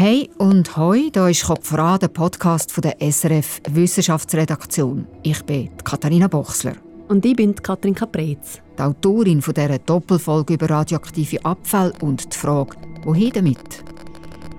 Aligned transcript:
Hey 0.00 0.30
und 0.38 0.76
hoi, 0.76 1.10
da 1.10 1.28
ist 1.28 1.44
Kopfra, 1.44 1.98
der 1.98 2.06
Podcast 2.06 2.70
von 2.70 2.82
der 2.82 2.94
SRF 3.00 3.60
Wissenschaftsredaktion. 3.68 5.08
Ich 5.24 5.42
bin 5.42 5.76
Katharina 5.82 6.28
Bochsler. 6.28 6.74
Und 7.08 7.26
ich 7.26 7.34
bin 7.34 7.56
Katrin 7.56 7.96
Caprez. 7.96 8.62
Die 8.78 8.82
Autorin 8.82 9.42
von 9.42 9.54
dieser 9.54 9.80
Doppelfolge 9.80 10.54
über 10.54 10.70
radioaktive 10.70 11.44
Abfälle 11.44 11.92
und 12.00 12.32
die 12.32 12.38
Frage, 12.38 12.76
wohin 13.02 13.32
damit? 13.32 13.82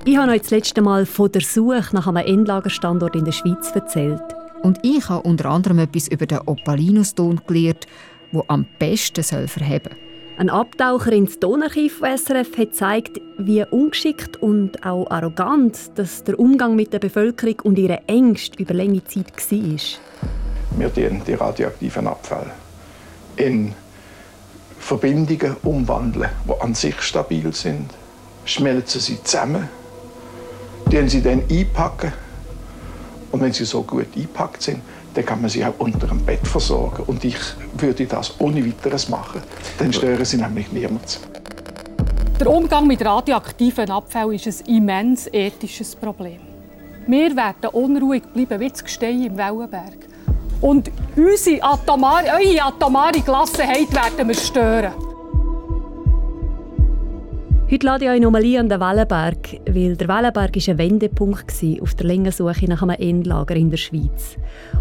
Ich 0.04 0.18
habe 0.18 0.34
euch 0.34 0.42
das 0.42 0.52
letzte 0.52 0.82
Mal 0.82 1.06
von 1.06 1.32
der 1.32 1.42
Suche 1.42 1.96
nach 1.96 2.08
einem 2.08 2.18
Endlagerstandort 2.18 3.16
in 3.16 3.24
der 3.24 3.32
Schweiz 3.32 3.72
erzählt. 3.74 4.22
Und 4.64 4.80
ich 4.84 5.08
habe 5.08 5.26
unter 5.26 5.46
anderem 5.52 5.80
etwas 5.80 6.10
über 6.10 6.26
den 6.26 6.42
Opalinuston 6.48 7.40
gelernt, 7.48 7.88
der 8.34 8.44
am 8.50 8.66
besten 8.78 9.24
verheben 9.24 9.90
soll. 9.90 10.09
Ein 10.40 10.50
Abtaucher 10.50 11.12
ins 11.12 11.38
Tonarchiv 11.38 12.00
SRF 12.00 12.52
hat 12.52 12.72
gezeigt, 12.72 13.20
wie 13.38 13.62
ungeschickt 13.66 14.38
und 14.38 14.86
auch 14.86 15.12
arrogant 15.12 15.78
dass 15.96 16.24
der 16.24 16.40
Umgang 16.40 16.78
mit 16.78 16.94
der 16.94 17.00
Bevölkerung 17.00 17.60
und 17.64 17.78
ihre 17.78 18.08
Ängste 18.08 18.58
über 18.64 18.74
lange 18.74 19.04
Zeit 19.04 19.34
war. 19.36 20.80
Wir 20.80 20.90
die, 20.96 21.10
die 21.28 21.34
radioaktiven 21.34 22.08
Abfälle 22.08 22.52
in 23.36 23.74
Verbindungen 24.80 25.58
umwandeln, 25.62 26.30
die 26.48 26.62
an 26.62 26.74
sich 26.74 27.02
stabil 27.02 27.52
sind, 27.52 27.90
schmelzen 28.46 29.02
sie 29.02 29.22
zusammen, 29.22 29.68
die 30.90 31.10
sie 31.10 31.22
dann 31.22 31.44
einpacken 31.52 32.14
und 33.34 33.42
wenn 33.42 33.52
sie 33.52 33.66
so 33.66 33.84
gut 33.84 34.08
eingepackt 34.16 34.62
sind, 34.62 34.80
dann 35.14 35.26
kann 35.26 35.42
man 35.42 35.50
sie 35.50 35.66
auch 35.66 35.74
unter 35.80 36.08
dem 36.08 36.24
Bett 36.26 36.46
versorgen. 36.48 37.04
Und 37.08 37.24
ich 37.24 37.38
würde 37.78 38.06
das 38.06 38.40
ohne 38.40 38.66
weiteres 38.66 39.10
machen. 39.10 39.42
Dann 39.78 39.92
stören 39.92 40.26
sie 40.26 40.38
nämlich 40.38 40.72
niemand. 40.72 41.20
Der 42.40 42.48
Umgang 42.48 42.88
mit 42.88 43.04
radioaktiven 43.04 43.90
Abfällen 43.90 44.34
ist 44.34 44.48
ein 44.48 44.76
immens 44.76 45.28
ethisches 45.28 45.96
Problem. 45.96 46.40
Wir 47.08 47.36
werden 47.36 47.70
unruhig 47.74 48.24
bleiben 48.34 48.60
wie 48.60 48.70
das 48.70 48.84
Gestein 48.84 49.24
im 49.24 49.38
Wellenberg. 49.38 50.08
Und 50.62 50.92
unsere 51.16 51.64
atomare, 51.64 52.28
eure 52.28 52.64
atomare 52.64 53.20
Gelassenheit 53.20 53.94
werden 53.94 54.28
wir 54.28 54.36
stören. 54.36 55.09
Heute 57.72 57.86
lade 57.86 58.06
ich 58.06 58.10
euch 58.10 58.20
nochmal 58.20 58.44
an 58.58 58.68
den 58.68 58.80
Wellenberg, 58.80 59.60
weil 59.68 59.96
der 59.96 60.08
Wellenberg 60.08 60.56
war 60.56 60.74
ein 60.74 60.78
Wendepunkt 60.80 61.54
auf 61.82 61.94
der 61.94 62.08
Längensuche 62.08 62.66
nach 62.68 62.82
einem 62.82 62.96
Endlager 63.00 63.56
in 63.56 63.70
der 63.70 63.78
Schweiz. 63.78 64.38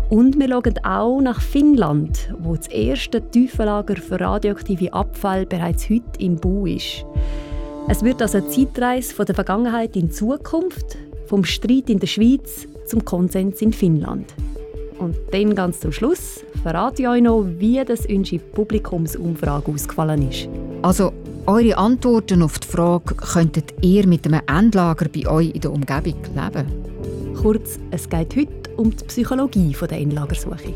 Und 0.09 0.39
wir 0.39 0.49
schauen 0.49 0.79
auch 0.83 1.21
nach 1.21 1.39
Finnland, 1.43 2.33
wo 2.39 2.57
das 2.57 2.69
erste 2.69 3.21
Tiefenlager 3.21 3.97
für 3.97 4.19
radioaktive 4.19 4.91
Abfall 4.95 5.45
bereits 5.45 5.91
heute 5.91 6.19
im 6.19 6.37
Bau 6.37 6.65
ist. 6.65 7.05
Es 7.89 8.03
wird 8.03 8.23
also 8.23 8.39
eine 8.39 8.49
Zeitreise 8.49 9.15
von 9.15 9.27
der 9.27 9.35
Vergangenheit 9.35 9.95
in 9.95 10.07
die 10.07 10.13
Zukunft, 10.13 10.97
vom 11.27 11.45
Streit 11.45 11.91
in 11.91 11.99
der 11.99 12.07
Schweiz 12.07 12.67
zum 12.87 13.05
Konsens 13.05 13.61
in 13.61 13.75
Finnland. 13.75 14.33
Und 14.99 15.15
dann 15.31 15.55
ganz 15.55 15.81
zum 15.81 15.93
Schluss 15.93 16.43
verrate 16.63 17.03
ich 17.03 17.09
euch 17.09 17.21
noch, 17.21 17.45
wie 17.59 17.85
das 17.85 18.07
unsere 18.07 18.41
Publikumsumfrage 18.41 19.73
ausgefallen 19.73 20.31
ist. 20.31 20.49
Also 20.81 21.13
eure 21.49 21.79
Antworten 21.79 22.43
auf 22.43 22.59
die 22.59 22.69
Frage, 22.69 23.15
könntet 23.15 23.73
ihr 23.83 24.07
mit 24.07 24.27
einem 24.27 24.43
Endlager 24.47 25.09
bei 25.09 25.27
euch 25.27 25.51
in 25.55 25.63
der 25.63 25.73
Umgebung 25.73 26.23
leben? 26.35 27.35
Kurz, 27.41 27.79
es 27.91 28.07
geht 28.07 28.37
heute 28.37 28.71
um 28.77 28.95
die 28.95 29.05
Psychologie 29.05 29.75
der 29.81 29.99
Endlagersuche. 29.99 30.75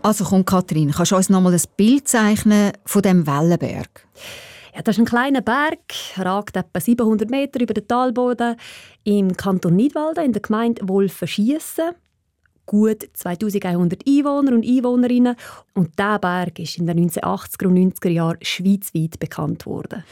Also 0.00 0.24
komm, 0.24 0.44
Kathrin, 0.44 0.92
kannst 0.92 1.10
du 1.10 1.16
uns 1.16 1.28
noch 1.28 1.40
mal 1.40 1.52
ein 1.52 1.60
Bild 1.76 2.06
zeichnen 2.06 2.70
von 2.84 3.02
dem 3.02 3.26
Wellenberg? 3.26 4.06
Ja, 4.76 4.82
das 4.82 4.94
ist 4.94 5.00
ein 5.00 5.06
kleiner 5.06 5.40
Berg, 5.40 5.80
ragt 6.16 6.56
etwa 6.56 6.78
700 6.78 7.28
Meter 7.28 7.60
über 7.60 7.74
den 7.74 7.88
Talboden 7.88 8.54
im 9.02 9.36
Kanton 9.36 9.74
Nidwalden 9.74 10.24
in 10.24 10.32
der 10.32 10.42
Gemeinde 10.42 10.88
Wolfenschiessen 10.88 11.96
gut 12.68 13.08
2100 13.14 14.06
Einwohner 14.06 14.52
und 14.52 14.64
Einwohnerinnen 14.64 15.34
und 15.74 15.98
dieser 15.98 16.18
Berg 16.20 16.60
ist 16.60 16.78
in 16.78 16.86
den 16.86 17.08
1980er 17.10 17.66
und 17.66 17.76
90er 17.76 18.10
Jahren 18.10 18.38
schweizweit 18.42 19.18
bekannt 19.18 19.66
worden. 19.66 20.04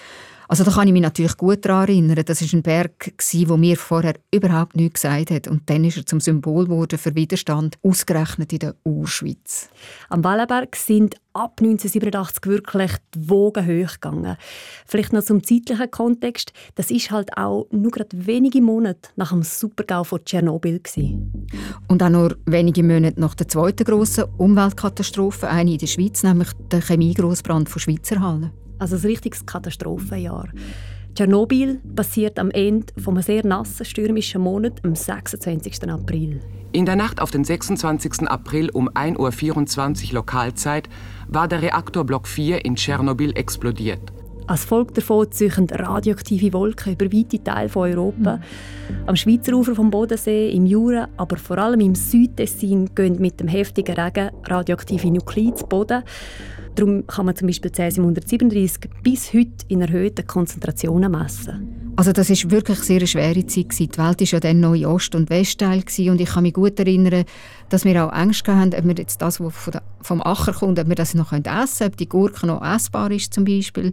Also 0.49 0.65
da 0.65 0.71
kann 0.71 0.87
ich 0.87 0.93
mich 0.93 1.03
natürlich 1.03 1.37
gut 1.37 1.65
daran 1.65 1.89
erinnern. 1.89 2.23
Das 2.25 2.41
war 2.41 2.59
ein 2.59 2.63
Berg, 2.63 3.13
der 3.33 3.57
mir 3.57 3.77
vorher 3.77 4.15
überhaupt 4.33 4.77
nichts 4.77 5.03
gesagt 5.03 5.31
hat. 5.31 5.49
Und 5.49 5.69
dann 5.69 5.85
ist 5.85 5.97
er 5.97 6.07
zum 6.07 6.21
Symbol 6.21 6.65
geworden 6.65 6.99
für 6.99 7.15
Widerstand, 7.15 7.79
ausgerechnet 7.83 8.53
in 8.53 8.61
der 8.61 8.75
Urschweiz. 8.85 9.69
Am 10.09 10.23
Wallenberg 10.23 10.77
sind 10.77 11.17
ab 11.33 11.61
1987 11.61 12.47
wirklich 12.47 12.93
die 13.15 13.29
Wogen 13.29 13.67
hoch 13.67 13.93
gegangen. 13.95 14.37
Vielleicht 14.87 15.13
noch 15.13 15.23
zum 15.23 15.43
zeitlichen 15.43 15.91
Kontext. 15.91 16.53
Das 16.77 16.91
ist 16.91 17.11
halt 17.11 17.37
auch 17.37 17.67
nur 17.71 17.91
gerade 17.91 18.27
wenige 18.27 18.63
Monate 18.63 19.11
nach 19.17 19.31
dem 19.31 19.43
Supergau 19.43 20.05
von 20.05 20.25
Tschernobyl. 20.25 20.77
Gewesen. 20.77 21.47
Und 21.89 22.03
auch 22.03 22.09
nur 22.09 22.37
wenige 22.47 22.83
Monate 22.83 23.21
nach 23.21 23.35
der 23.35 23.49
zweiten 23.49 23.85
grossen 23.85 24.25
Umweltkatastrophe, 24.37 25.49
eine 25.49 25.73
in 25.73 25.79
der 25.79 25.87
Schweiz, 25.87 26.23
nämlich 26.23 26.49
der 26.71 26.81
Chemiegrossbrand 26.81 27.69
von 27.69 27.81
Schweizer 27.81 28.21
Hallen. 28.21 28.51
Also 28.79 28.97
ein 28.97 29.03
richtiges 29.03 29.47
Katastrophenjahr. 29.47 30.49
Tschernobyl 31.15 31.81
passiert 31.95 32.39
am 32.39 32.51
Ende 32.51 32.93
von 33.03 33.15
einem 33.15 33.23
sehr 33.23 33.47
nassen, 33.47 33.87
stürmischen 33.87 34.43
Monat, 34.43 34.85
am 34.85 34.95
26. 34.95 35.89
April. 35.89 36.41
In 36.73 36.85
der 36.85 36.97
Nacht 36.97 37.23
auf 37.23 37.31
den 37.31 37.43
26. 37.43 38.29
April 38.29 38.69
um 38.69 38.91
1.24 38.91 40.09
Uhr 40.09 40.15
Lokalzeit 40.15 40.91
war 41.27 41.49
der 41.49 41.63
Reaktor 41.63 42.05
Block 42.05 42.29
4 42.29 42.67
in 42.67 42.77
Tschernobyl 42.77 43.33
explodiert. 43.35 44.13
Als 44.49 44.65
Folge 44.65 44.95
davon 44.95 45.31
ziehen 45.33 45.67
radioaktive 45.73 46.53
Wolken 46.53 46.93
über 46.93 47.07
weite 47.07 47.43
Teile 47.43 47.69
von 47.69 47.91
Europa. 47.91 48.37
Mhm. 48.37 48.43
Am 49.07 49.17
Schweizer 49.17 49.55
Ufer 49.55 49.75
vom 49.75 49.91
Bodensee, 49.91 50.51
im 50.51 50.67
Jura, 50.67 51.09
aber 51.17 51.37
vor 51.37 51.59
allem 51.59 51.81
im 51.81 51.97
Südtessin 51.97 52.95
gehen 52.95 53.21
mit 53.21 53.41
dem 53.41 53.49
heftigen 53.49 53.99
Regen 53.99 54.31
radioaktive 54.45 55.11
Nuklide 55.11 55.57
zu 55.57 55.67
Boden. 55.67 56.05
Darum 56.77 57.07
kann 57.07 57.27
man 57.27 57.35
zum 57.35 57.49
Beispiel 57.49 57.73
Cäsium 57.73 58.05
137 58.05 58.89
bis 59.03 59.33
heute 59.33 59.65
in 59.69 59.81
erhöhten 59.81 60.27
Konzentrationen 60.27 61.11
messen. 61.11 61.76
Also 61.99 62.13
das 62.13 62.29
ist 62.29 62.51
wirklich 62.51 62.79
sehr 62.81 62.99
eine 62.99 63.07
schwere 63.07 63.47
Zeit 63.47 63.79
Die 63.79 63.89
Welt 63.89 64.21
war 64.21 64.27
ja 64.27 64.41
dann 64.41 64.61
noch 64.61 64.75
in 64.75 64.85
Ost- 64.85 65.15
und 65.15 65.31
Westteil 65.31 65.83
und 66.11 66.21
ich 66.21 66.29
kann 66.29 66.43
mich 66.43 66.53
gut 66.53 66.79
erinnern, 66.79 67.25
dass 67.71 67.87
wir 67.87 68.05
auch 68.05 68.13
Angst 68.13 68.47
hatten, 68.47 68.75
ob 68.75 68.85
wir 68.85 68.95
jetzt 68.97 69.23
das, 69.23 69.41
was 69.41 69.55
vom 70.03 70.21
Acher 70.21 70.53
kommt, 70.53 70.79
ob 70.79 70.89
wir 70.89 70.95
das 70.95 71.15
noch 71.15 71.33
essen 71.33 71.43
können, 71.45 71.91
ob 71.91 71.97
die 71.97 72.09
Gurke 72.09 72.47
noch 72.47 72.63
essbar 72.63 73.11
ist 73.11 73.33
zum 73.33 73.47
Beispiel, 73.47 73.93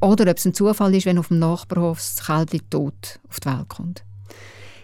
oder 0.00 0.28
ob 0.28 0.36
es 0.36 0.44
ein 0.46 0.54
Zufall 0.54 0.94
ist, 0.96 1.06
wenn 1.06 1.18
auf 1.18 1.28
dem 1.28 1.38
Nachbarhof 1.38 1.98
das 1.98 2.26
Kälbchen 2.26 2.68
tot 2.70 3.20
auf 3.28 3.38
die 3.38 3.48
Welt 3.48 3.68
kommt. 3.68 4.04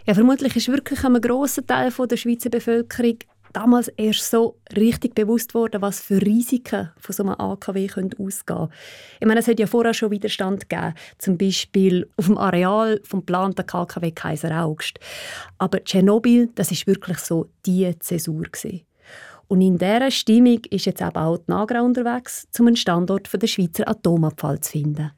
Ja, 0.06 0.14
vermutlich 0.14 0.54
ist 0.54 0.68
wirklich 0.68 1.04
einem 1.04 1.20
grossen 1.20 1.66
Teil 1.66 1.90
der 1.90 2.16
Schweizer 2.16 2.50
Bevölkerung 2.50 3.18
damals 3.54 3.88
erst 3.88 4.30
so 4.30 4.58
richtig 4.76 5.14
bewusst 5.14 5.54
worden, 5.54 5.80
was 5.80 6.00
für 6.00 6.20
Risiken 6.20 6.90
von 6.98 7.14
so 7.14 7.22
einem 7.22 7.34
AKW 7.38 7.88
ausgehen 7.88 8.46
können. 8.46 8.68
Ich 9.20 9.26
meine, 9.26 9.40
es 9.40 9.48
hat 9.48 9.58
ja 9.58 9.66
vorher 9.66 9.94
schon 9.94 10.10
Widerstand 10.10 10.68
gegeben, 10.68 10.94
zum 11.18 11.38
Beispiel 11.38 12.08
auf 12.16 12.26
dem 12.26 12.36
Areal 12.36 13.00
vom 13.04 13.20
geplanten 13.20 13.66
KKW 13.66 14.10
Kaiser 14.10 14.64
Augst. 14.64 14.98
Aber 15.58 15.82
Tschernobyl, 15.82 16.50
das 16.54 16.70
ist 16.70 16.86
wirklich 16.86 17.18
so 17.18 17.48
die 17.64 17.98
Zäsur 17.98 18.42
gewesen. 18.42 18.82
Und 19.48 19.60
in 19.60 19.78
dieser 19.78 20.10
Stimmung 20.10 20.60
ist 20.70 20.86
jetzt 20.86 21.02
auch 21.02 21.38
die 21.38 21.44
NAGRA 21.50 21.82
unterwegs, 21.82 22.48
um 22.58 22.66
einen 22.66 22.76
Standort 22.76 23.28
für 23.28 23.38
den 23.38 23.48
Schweizer 23.48 23.88
Atomabfall 23.88 24.60
zu 24.60 24.72
finden. 24.72 25.12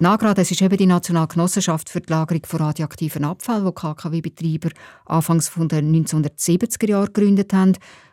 NAGRA, 0.00 0.34
das 0.34 0.50
ist 0.50 0.62
eben 0.62 0.76
die 0.76 0.86
Nationalgenossenschaft 0.86 1.88
für 1.88 2.00
die 2.00 2.12
Lagerung 2.12 2.42
von 2.46 2.60
radioaktiven 2.60 3.24
Abfall, 3.24 3.64
die 3.64 3.72
KKW-Betreiber 3.72 4.70
anfangs 5.06 5.48
von 5.48 5.68
den 5.68 5.92
1970er 5.92 6.88
Jahren 6.88 7.12
gegründet 7.12 7.52
haben. 7.52 7.72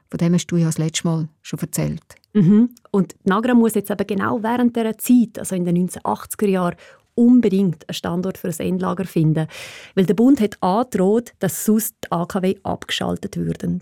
Von 0.09 0.17
dem 0.17 0.33
hast 0.33 0.47
du 0.47 0.57
ja 0.57 0.65
das 0.65 0.77
letzte 0.77 1.07
Mal 1.07 1.27
schon 1.41 1.59
erzählt. 1.59 2.03
Mhm. 2.33 2.69
Und 2.91 3.13
die 3.13 3.29
NAGRA 3.29 3.53
muss 3.53 3.75
jetzt 3.75 3.91
eben 3.91 4.07
genau 4.07 4.41
während 4.41 4.75
dieser 4.75 4.97
Zeit, 4.97 5.37
also 5.37 5.55
in 5.55 5.65
den 5.65 5.87
1980er 5.87 6.47
Jahren, 6.47 6.75
unbedingt 7.13 7.87
einen 7.87 7.93
Standort 7.93 8.37
für 8.37 8.47
ein 8.47 8.59
Endlager 8.59 9.05
finden. 9.05 9.47
Weil 9.93 10.05
der 10.05 10.15
Bund 10.15 10.41
hat 10.41 10.61
angedroht, 10.61 11.33
dass 11.39 11.65
sonst 11.65 11.95
die 12.03 12.11
AKW 12.11 12.55
abgeschaltet 12.63 13.37
würden. 13.37 13.81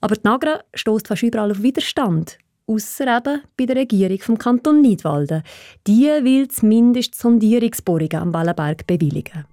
Aber 0.00 0.16
die 0.16 0.22
NAGRA 0.24 0.60
stößt 0.74 1.08
fast 1.08 1.22
überall 1.22 1.52
auf 1.52 1.62
Widerstand 1.62 2.38
ausser 2.66 3.16
eben 3.18 3.42
bei 3.56 3.66
der 3.66 3.76
Regierung 3.76 4.18
vom 4.18 4.38
Kanton 4.38 4.80
Nidwalden. 4.80 5.42
Die 5.86 6.06
will 6.06 6.48
zumindest 6.48 7.14
Sondierungsbohrungen 7.14 8.16
am 8.16 8.34
Wallenberg 8.34 8.86
bewilligen. 8.86 9.44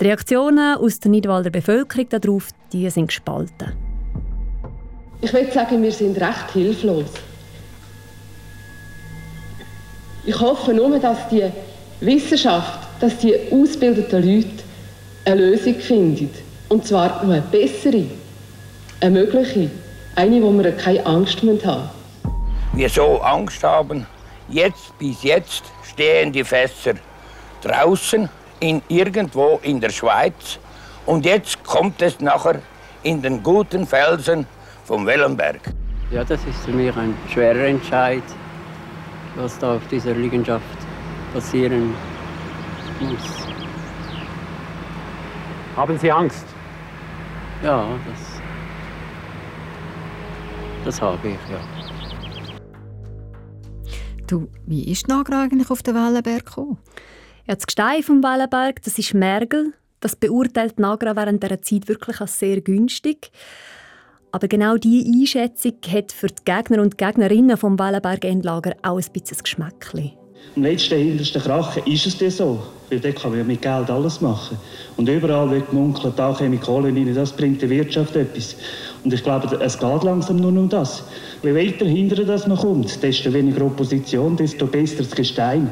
Die 0.00 0.04
Reaktionen 0.04 0.76
aus 0.76 0.98
der 0.98 1.10
Nidwalder 1.10 1.50
Bevölkerung 1.50 2.08
darauf 2.08 2.48
die 2.72 2.88
sind 2.90 3.06
gespalten. 3.06 3.72
Ich 5.20 5.32
würde 5.32 5.52
sagen, 5.52 5.82
wir 5.82 5.92
sind 5.92 6.20
recht 6.20 6.50
hilflos. 6.52 7.06
Ich 10.26 10.38
hoffe 10.38 10.74
nur, 10.74 10.98
dass 10.98 11.28
die 11.28 11.44
Wissenschaft, 12.00 12.88
dass 13.00 13.18
die 13.18 13.34
ausgebildeten 13.50 14.22
Leute 14.22 14.64
eine 15.24 15.50
Lösung 15.50 15.74
finden. 15.74 16.30
Und 16.68 16.86
zwar 16.86 17.22
eine 17.22 17.42
bessere, 17.42 18.04
eine 19.00 19.20
mögliche, 19.20 19.70
eine, 20.16 20.42
wo 20.42 20.50
wir 20.52 20.72
keine 20.72 21.06
Angst 21.06 21.42
haben 21.42 21.54
müssen 21.54 22.03
wir 22.76 22.88
so 22.88 23.20
Angst 23.20 23.62
haben. 23.62 24.06
Jetzt 24.48 24.98
bis 24.98 25.22
jetzt 25.22 25.64
stehen 25.84 26.32
die 26.32 26.42
Fässer 26.42 26.94
draußen 27.62 28.28
in 28.60 28.82
irgendwo 28.88 29.60
in 29.62 29.80
der 29.80 29.90
Schweiz 29.90 30.58
und 31.06 31.24
jetzt 31.24 31.62
kommt 31.64 32.02
es 32.02 32.18
nachher 32.20 32.60
in 33.04 33.22
den 33.22 33.42
guten 33.42 33.86
Felsen 33.86 34.46
vom 34.84 35.06
Wellenberg. 35.06 35.60
Ja, 36.10 36.24
das 36.24 36.40
ist 36.44 36.64
für 36.64 36.72
mich 36.72 36.94
ein 36.96 37.16
schwerer 37.32 37.66
Entscheid, 37.66 38.22
was 39.36 39.58
da 39.58 39.76
auf 39.76 39.86
dieser 39.88 40.12
Liegenschaft 40.12 40.64
passieren 41.32 41.94
muss. 43.00 43.46
Haben 45.76 45.98
Sie 45.98 46.10
Angst? 46.10 46.44
Ja, 47.62 47.86
das, 48.06 48.40
das 50.84 51.00
habe 51.00 51.28
ich, 51.28 51.34
ja. 51.50 51.73
Du, 54.26 54.48
wie 54.66 54.90
ist 54.90 55.06
Nagra 55.06 55.42
eigentlich 55.42 55.70
auf 55.70 55.82
den 55.82 55.94
Wellenberg 55.94 56.46
gekommen? 56.46 56.78
Ja, 57.46 57.54
das 57.54 57.66
Gestein 57.66 58.02
vom 58.02 58.22
Wellenberg, 58.22 58.82
das 58.82 58.98
ist 58.98 59.12
Mergel. 59.12 59.74
Das 60.00 60.16
beurteilt 60.16 60.78
Nagra 60.78 61.14
während 61.14 61.42
dieser 61.42 61.60
Zeit 61.60 61.88
wirklich 61.88 62.20
als 62.20 62.38
sehr 62.38 62.62
günstig. 62.62 63.30
Aber 64.32 64.48
genau 64.48 64.76
diese 64.76 65.06
Einschätzung 65.06 65.74
hat 65.88 66.10
für 66.10 66.28
die 66.28 66.42
Gegner 66.44 66.80
und 66.82 66.96
Gegnerinnen 66.96 67.56
vom 67.58 67.78
Wellenberg-Endlager 67.78 68.74
auch 68.82 68.98
ein 68.98 69.12
bisschen 69.12 69.38
Geschmäckchen. 69.42 70.12
Am 70.56 70.62
letzten, 70.62 70.98
hintersten 70.98 71.42
Krachen 71.42 71.82
ist 71.86 72.06
es 72.06 72.16
dir 72.16 72.30
so. 72.30 72.62
Weil 72.90 73.00
dort 73.00 73.16
kann 73.16 73.30
man 73.30 73.40
ja 73.40 73.44
mit 73.44 73.62
Geld 73.62 73.90
alles 73.90 74.20
machen. 74.20 74.56
Und 74.96 75.08
überall 75.08 75.50
wird 75.50 75.68
gemunkelt, 75.70 76.14
da 76.16 76.34
Chemikalien 76.36 76.96
rein, 76.96 77.14
das 77.14 77.32
bringt 77.32 77.60
der 77.60 77.70
Wirtschaft 77.70 78.16
etwas. 78.16 78.56
Und 79.04 79.12
ich 79.12 79.22
glaube, 79.22 79.54
es 79.60 79.78
geht 79.78 80.02
langsam 80.02 80.36
nur 80.36 80.48
um 80.48 80.68
das. 80.68 81.04
Je 81.42 81.54
weiter 81.54 81.84
hinter 81.84 82.24
das 82.24 82.46
man 82.46 82.56
kommt, 82.56 83.02
desto 83.02 83.32
weniger 83.32 83.66
Opposition, 83.66 84.34
desto 84.34 84.66
besser 84.66 84.98
das 84.98 85.10
Gestein. 85.10 85.70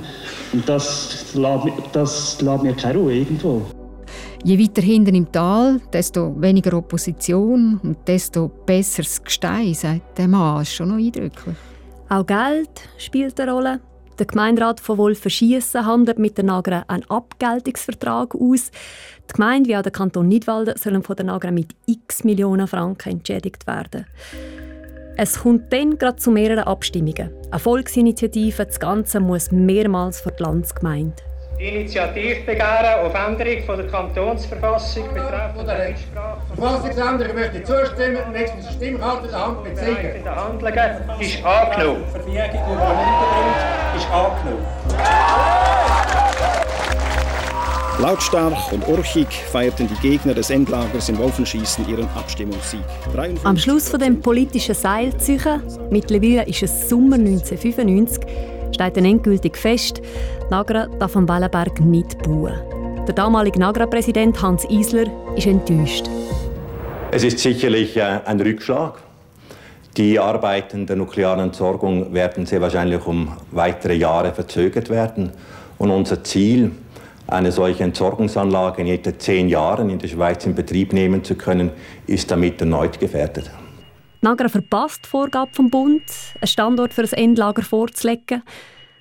Und 0.53 0.69
das 0.69 1.35
lässt, 1.35 1.67
das 1.93 2.41
lässt 2.43 2.63
mir 2.63 2.75
keine 2.75 2.99
Ruhe 2.99 3.15
irgendwo. 3.15 3.63
Je 4.45 4.59
weiter 4.59 4.83
hinten 4.83 5.15
im 5.15 5.33
Tal, 5.33 5.81
desto 5.93 6.35
weniger 6.39 6.77
Opposition 6.77 7.81
und 7.83 7.97
desto 8.07 8.51
besseres 8.67 9.23
Gestein, 9.23 9.73
sagt 9.73 10.19
der 10.19 10.29
Mann. 10.29 10.59
Das 10.59 10.69
ist 10.69 10.75
schon 10.75 10.89
noch 10.89 10.97
eindrücklich. 10.97 11.57
Auch 12.11 12.27
Geld 12.27 12.69
spielt 12.99 13.41
eine 13.41 13.53
Rolle. 13.53 13.81
Der 14.19 14.27
Gemeinderat 14.27 14.79
von 14.79 14.99
Wolfenschiessen 14.99 15.87
handelt 15.87 16.19
mit 16.19 16.37
der 16.37 16.45
Nagra 16.45 16.85
einen 16.87 17.09
Abgeltungsvertrag 17.09 18.35
aus. 18.35 18.71
Die 19.31 19.33
Gemeinde 19.33 19.71
wie 19.71 19.77
auch 19.77 19.83
der 19.83 19.93
Kanton 19.93 20.29
Nidwalden 20.29 20.77
sollen 20.77 21.03
von 21.03 21.17
der 21.17 21.25
Nagra 21.25 21.51
mit 21.51 21.75
x 21.87 22.23
Millionen 22.23 22.67
Franken 22.67 23.13
entschädigt 23.13 23.67
werden. 23.67 24.07
Es 25.17 25.41
kommt 25.41 25.73
dann 25.73 25.99
gerade 25.99 26.17
zu 26.17 26.31
mehreren 26.31 26.65
Abstimmungen. 26.65 27.31
Eine 27.51 27.59
Volksinitiative, 27.59 28.67
das 28.67 28.79
Ganze 28.79 29.21
muss 29.21 29.51
mehrmals 29.51 30.21
vor 30.21 30.33
die 30.33 30.43
Landsgemeinde. 30.43 31.17
Initiativbegehren 31.59 33.07
auf 33.07 33.15
Änderung 33.15 33.63
von 33.65 33.77
der 33.77 33.87
Kantonsverfassung 33.87 35.09
betreffend 35.15 35.69
der 35.69 35.79
Rechtssprache. 35.79 36.41
Verfassungsänderung 36.55 37.35
möchte 37.35 37.63
zustimmen, 37.63 38.17
den 38.17 38.33
nächsten 38.33 38.63
Stimmkarte 38.75 39.27
in 39.27 39.31
der 39.31 39.47
Hand. 39.47 39.67
In 39.67 40.25
der 40.25 40.37
Handlungen 40.37 41.21
ist 41.21 41.45
angenommen. 41.45 42.05
Verfügung 42.11 42.37
über 42.37 43.82
ist 43.97 44.07
angenommen. 44.11 44.67
Lautstark 47.99 48.73
und 48.73 48.89
urchig 48.89 49.29
feierten 49.53 49.89
die 49.89 50.09
Gegner 50.09 50.35
des 50.35 50.51
Endlagers 50.51 51.09
in 51.09 51.19
Wolfenschießen 51.19 51.89
ihren 51.89 52.09
Abstimmungssieg. 52.17 52.81
Am 53.45 53.57
Schluss 53.57 53.89
von 53.89 54.01
dem 54.01 54.21
politischen 54.21 54.75
Seilzeichen, 54.75 55.63
mittlerweile 55.91 56.45
ist 56.47 56.63
es 56.63 56.89
Sommer 56.89 57.17
1995, 57.17 58.25
steht 58.73 58.97
dann 58.97 59.05
endgültig 59.05 59.57
fest, 59.57 60.01
Nagra 60.51 60.87
darf 60.99 61.15
am 61.17 61.29
Wellenberg 61.29 61.81
nicht 61.81 62.21
bauen. 62.23 62.55
Der 63.07 63.15
damalige 63.15 63.61
Nagra-Präsident 63.61 64.41
Hans 64.43 64.65
Isler 64.65 65.07
ist 65.37 65.47
enttäuscht. 65.47 66.07
Es 67.13 67.25
ist 67.25 67.39
sicherlich 67.39 67.97
äh, 67.97 68.21
ein 68.25 68.41
Rückschlag. 68.41 68.95
Die 69.99 70.19
Arbeiten 70.19 70.87
der 70.87 70.97
nuklearen 70.97 71.41
Entsorgung 71.41 72.15
werden 72.15 72.47
sehr 72.47 72.63
wahrscheinlich 72.63 73.05
um 73.07 73.37
weitere 73.51 73.95
Jahre 73.95 74.33
verzögert 74.33 74.89
werden. 74.89 75.33
Und 75.77 75.91
unser 75.91 76.25
Ziel, 76.25 76.73
eine 77.27 77.53
solche 77.53 77.85
Entsorgungsanlage 77.85 78.81
in 78.81 78.89
etwa 78.89 79.19
zehn 79.19 79.51
Jahren 79.51 79.91
in 79.91 79.99
der 79.99 80.09
Schweiz 80.09 80.47
in 80.47 80.55
Betrieb 80.55 80.95
nehmen 80.95 81.23
zu 81.25 81.35
können, 81.35 81.71
ist 82.07 82.31
damit 82.31 82.59
erneut 82.61 83.01
gefährdet. 83.01 83.51
Nagra 84.23 84.49
verpasst 84.49 85.01
die 85.05 85.09
Vorgabe 85.11 85.53
vom 85.53 85.69
Bund, 85.69 86.05
einen 86.41 86.47
Standort 86.47 86.95
für 86.95 87.03
ein 87.03 87.13
Endlager 87.13 87.63
vorzulegen. 87.63 88.43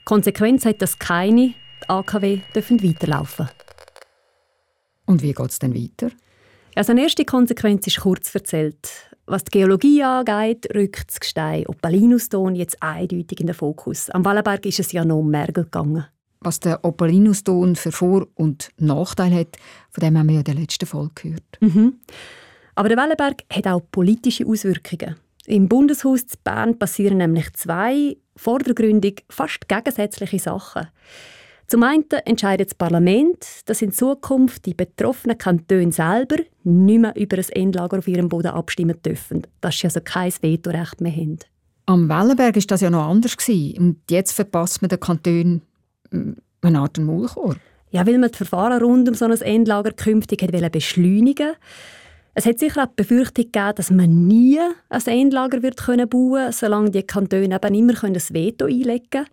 Konsequenz 0.03 0.65
hat 0.65 0.81
das 0.81 0.99
keine. 0.99 1.53
Die 1.83 1.89
AKW 1.89 2.39
dürfen 2.53 2.83
weiterlaufen. 2.83 3.47
Und 5.05 5.21
wie 5.21 5.31
geht 5.31 5.49
es 5.49 5.59
dann 5.59 5.73
weiter? 5.73 6.11
Also 6.75 6.91
eine 6.91 7.03
erste 7.03 7.23
Konsequenz 7.23 7.87
ist 7.87 8.01
kurz 8.01 8.33
erzählt. 8.33 9.10
Was 9.25 9.43
die 9.43 9.51
Geologie 9.51 10.03
angeht, 10.03 10.67
rückt 10.73 11.09
das 11.09 11.19
Gestein 11.19 11.65
Opalinuston 11.67 12.55
jetzt 12.55 12.81
eindeutig 12.81 13.39
in 13.39 13.47
den 13.47 13.55
Fokus. 13.55 14.09
Am 14.09 14.25
Wallenberg 14.25 14.65
ist 14.65 14.79
es 14.79 14.91
ja 14.91 15.05
noch 15.05 15.19
um 15.19 15.29
Mergel 15.29 15.65
gegangen. 15.65 16.05
Was 16.39 16.59
der 16.59 16.83
Opalinuston 16.83 17.75
für 17.75 17.91
Vor- 17.91 18.27
und 18.35 18.69
Nachteile 18.77 19.35
hat, 19.35 19.57
von 19.91 20.01
dem 20.01 20.17
haben 20.17 20.27
wir 20.27 20.33
ja 20.33 20.39
in 20.39 20.45
der 20.45 20.55
letzten 20.55 20.87
Folge 20.87 21.13
gehört. 21.15 21.57
Mhm. 21.59 21.99
Aber 22.75 22.89
der 22.89 22.97
Wellenberg 22.97 23.43
hat 23.51 23.67
auch 23.67 23.81
politische 23.91 24.47
Auswirkungen. 24.47 25.17
Im 25.45 25.67
Bundeshaus 25.67 26.25
zu 26.25 26.37
Bern 26.43 26.79
passieren 26.79 27.17
nämlich 27.17 27.53
zwei 27.53 28.17
vordergründig 28.35 29.23
fast 29.29 29.67
gegensätzliche 29.67 30.39
Sachen. 30.39 30.87
Zum 31.71 31.83
einen 31.83 32.03
entscheidet 32.25 32.67
das 32.67 32.75
Parlament, 32.75 33.47
dass 33.63 33.81
in 33.81 33.93
Zukunft 33.93 34.65
die 34.65 34.73
betroffenen 34.73 35.37
Kantone 35.37 35.93
selber 35.93 36.35
nicht 36.65 36.99
mehr 36.99 37.15
über 37.15 37.37
ein 37.37 37.49
Endlager 37.49 37.99
auf 37.99 38.09
ihrem 38.09 38.27
Boden 38.27 38.49
abstimmen 38.49 39.01
dürfen, 39.05 39.43
dass 39.61 39.77
sie 39.77 39.87
also 39.87 40.01
kein 40.03 40.33
Vetorecht 40.33 40.99
mehr 40.99 41.13
haben. 41.13 41.39
Am 41.85 42.09
Wellenberg 42.09 42.57
war 42.57 42.63
das 42.67 42.81
ja 42.81 42.89
noch 42.89 43.07
anders. 43.07 43.37
Und 43.47 43.99
jetzt 44.09 44.33
verpasst 44.33 44.81
man 44.81 44.89
den 44.89 44.99
Kantonen 44.99 45.61
hm, 46.09 46.35
eine 46.61 46.79
Art 46.79 46.97
Maulkorb. 46.97 47.55
Ja, 47.91 48.05
weil 48.05 48.17
man 48.17 48.31
die 48.31 48.37
Verfahren 48.37 48.83
rund 48.83 49.07
um 49.07 49.15
so 49.15 49.23
ein 49.23 49.31
Endlager 49.31 49.93
künftig 49.93 50.45
beschleunigen 50.73 51.47
wollte. 51.47 51.59
Es 52.33 52.45
hat 52.45 52.59
sicher 52.59 52.83
auch 52.83 52.87
die 52.87 52.95
Befürchtung 52.97 53.45
gegeben, 53.45 53.75
dass 53.77 53.89
man 53.89 54.27
nie 54.27 54.59
ein 54.89 55.05
Endlager 55.05 55.63
wird 55.63 55.77
bauen 55.77 56.09
können, 56.09 56.51
solange 56.51 56.91
die 56.91 57.03
Kantone 57.03 57.55
eben 57.55 57.75
immer 57.75 57.93
das 57.93 58.33
Veto 58.33 58.65
einlegen 58.65 59.09
können. 59.09 59.27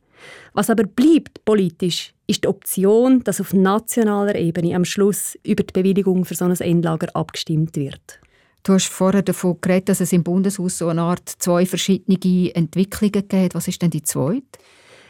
Was 0.52 0.70
aber 0.70 0.84
bleibt 0.84 1.44
politisch, 1.44 2.12
ist 2.28 2.44
die 2.44 2.48
Option, 2.48 3.24
dass 3.24 3.40
auf 3.40 3.52
nationaler 3.52 4.36
Ebene 4.36 4.76
am 4.76 4.84
Schluss 4.84 5.36
über 5.44 5.64
die 5.64 5.72
Bewilligung 5.72 6.24
für 6.24 6.34
so 6.34 6.44
ein 6.44 6.52
Endlager 6.52 7.08
abgestimmt 7.14 7.74
wird. 7.74 8.20
Du 8.62 8.74
hast 8.74 8.88
vorher 8.88 9.22
davon 9.22 9.56
geredet, 9.60 9.88
dass 9.88 10.00
es 10.00 10.12
im 10.12 10.22
Bundeshaus 10.22 10.78
so 10.78 10.88
eine 10.88 11.00
Art 11.02 11.26
zwei 11.26 11.64
verschiedene 11.64 12.54
Entwicklungen 12.54 13.26
gibt. 13.26 13.54
Was 13.54 13.66
ist 13.66 13.80
denn 13.80 13.90
die 13.90 14.02
zweite? 14.02 14.42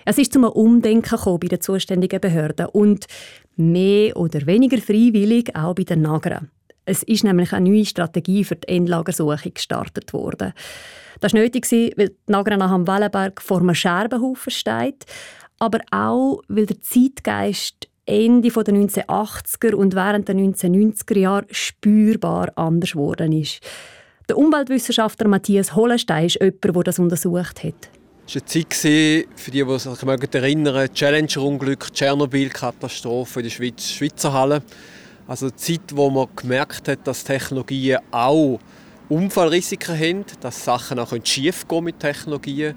Es 0.04 0.16
ist 0.16 0.32
zum 0.32 0.44
Umdenken 0.44 1.18
bei 1.40 1.48
den 1.48 1.60
zuständigen 1.60 2.20
Behörden 2.20 2.66
und 2.66 3.06
mehr 3.56 4.16
oder 4.16 4.46
weniger 4.46 4.78
freiwillig 4.78 5.54
auch 5.56 5.74
bei 5.74 5.82
den 5.82 6.02
Nagern. 6.02 6.50
Es 6.84 7.02
ist 7.02 7.24
nämlich 7.24 7.52
eine 7.52 7.68
neue 7.68 7.84
Strategie 7.84 8.44
für 8.44 8.56
die 8.56 8.68
Endlagersuche 8.68 9.50
gestartet 9.50 10.12
worden. 10.14 10.54
Das 11.20 11.34
war 11.34 11.40
nötig, 11.40 11.70
weil 11.70 12.08
die 12.08 12.16
Nagra 12.28 12.56
nach 12.56 12.72
dem 12.72 12.86
Wellenberg 12.86 13.42
vor 13.42 13.60
einem 13.60 13.74
Scherbenhaufen 13.74 14.50
steht, 14.50 15.04
aber 15.58 15.80
auch, 15.90 16.42
weil 16.48 16.66
der 16.66 16.80
Zeitgeist 16.80 17.88
Ende 18.06 18.48
der 18.48 18.74
1980er 18.74 19.74
und 19.74 19.94
während 19.94 20.28
der 20.28 20.34
1990er 20.34 21.18
Jahre 21.18 21.46
spürbar 21.50 22.52
anders 22.56 22.92
geworden 22.92 23.32
ist. 23.32 23.60
Der 24.28 24.38
Umweltwissenschaftler 24.38 25.28
Matthias 25.28 25.74
Hollenstein 25.74 26.26
ist 26.26 26.40
jemand, 26.40 26.64
der 26.64 26.82
das 26.84 26.98
untersucht 26.98 27.64
hat. 27.64 27.90
Es 28.26 28.34
war 28.34 28.42
eine 28.42 28.68
Zeit, 28.68 29.28
für 29.36 29.50
die, 29.50 29.64
die 29.64 29.78
sich 29.78 30.34
erinnern 30.34 30.88
Challenger-Unglück, 30.92 31.92
Tschernobyl-Katastrophe 31.92 33.40
in 33.40 33.44
der 33.44 33.50
Schweiz, 33.50 33.90
Schweizer 33.90 34.32
Halle. 34.32 34.62
Also 35.26 35.46
eine 35.46 35.56
Zeit, 35.56 35.80
wo 35.94 36.10
man 36.10 36.28
gemerkt 36.36 36.88
hat, 36.88 37.06
dass 37.06 37.24
Technologien 37.24 37.98
auch 38.10 38.58
Unfallrisiken 39.08 39.98
haben, 39.98 40.24
dass 40.40 40.64
Sachen 40.64 40.98
auch 40.98 41.14
schief 41.24 41.66
gehen 41.66 41.84
mit 41.84 41.98
Technologien 41.98 42.74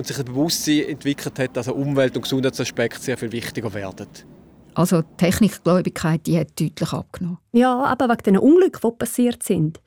und 0.00 0.06
sich 0.06 0.18
ein 0.18 0.24
Bewusstsein 0.24 0.88
entwickelt 0.88 1.38
hat, 1.38 1.56
dass 1.56 1.68
Umwelt- 1.68 2.16
und 2.16 2.22
Gesundheitsaspekte 2.22 3.00
sehr 3.00 3.18
viel 3.18 3.30
wichtiger 3.32 3.72
werden. 3.74 4.08
Also 4.74 5.02
die 5.02 5.16
Technikgläubigkeit 5.18 6.26
die 6.26 6.38
hat 6.38 6.58
deutlich 6.58 6.92
abgenommen. 6.92 7.38
Ja, 7.52 7.84
aber 7.84 8.08
wegen 8.08 8.22
den 8.22 8.38
Unglücken, 8.38 8.80
die 8.82 8.96
passiert 8.96 9.42
sind. 9.42 9.78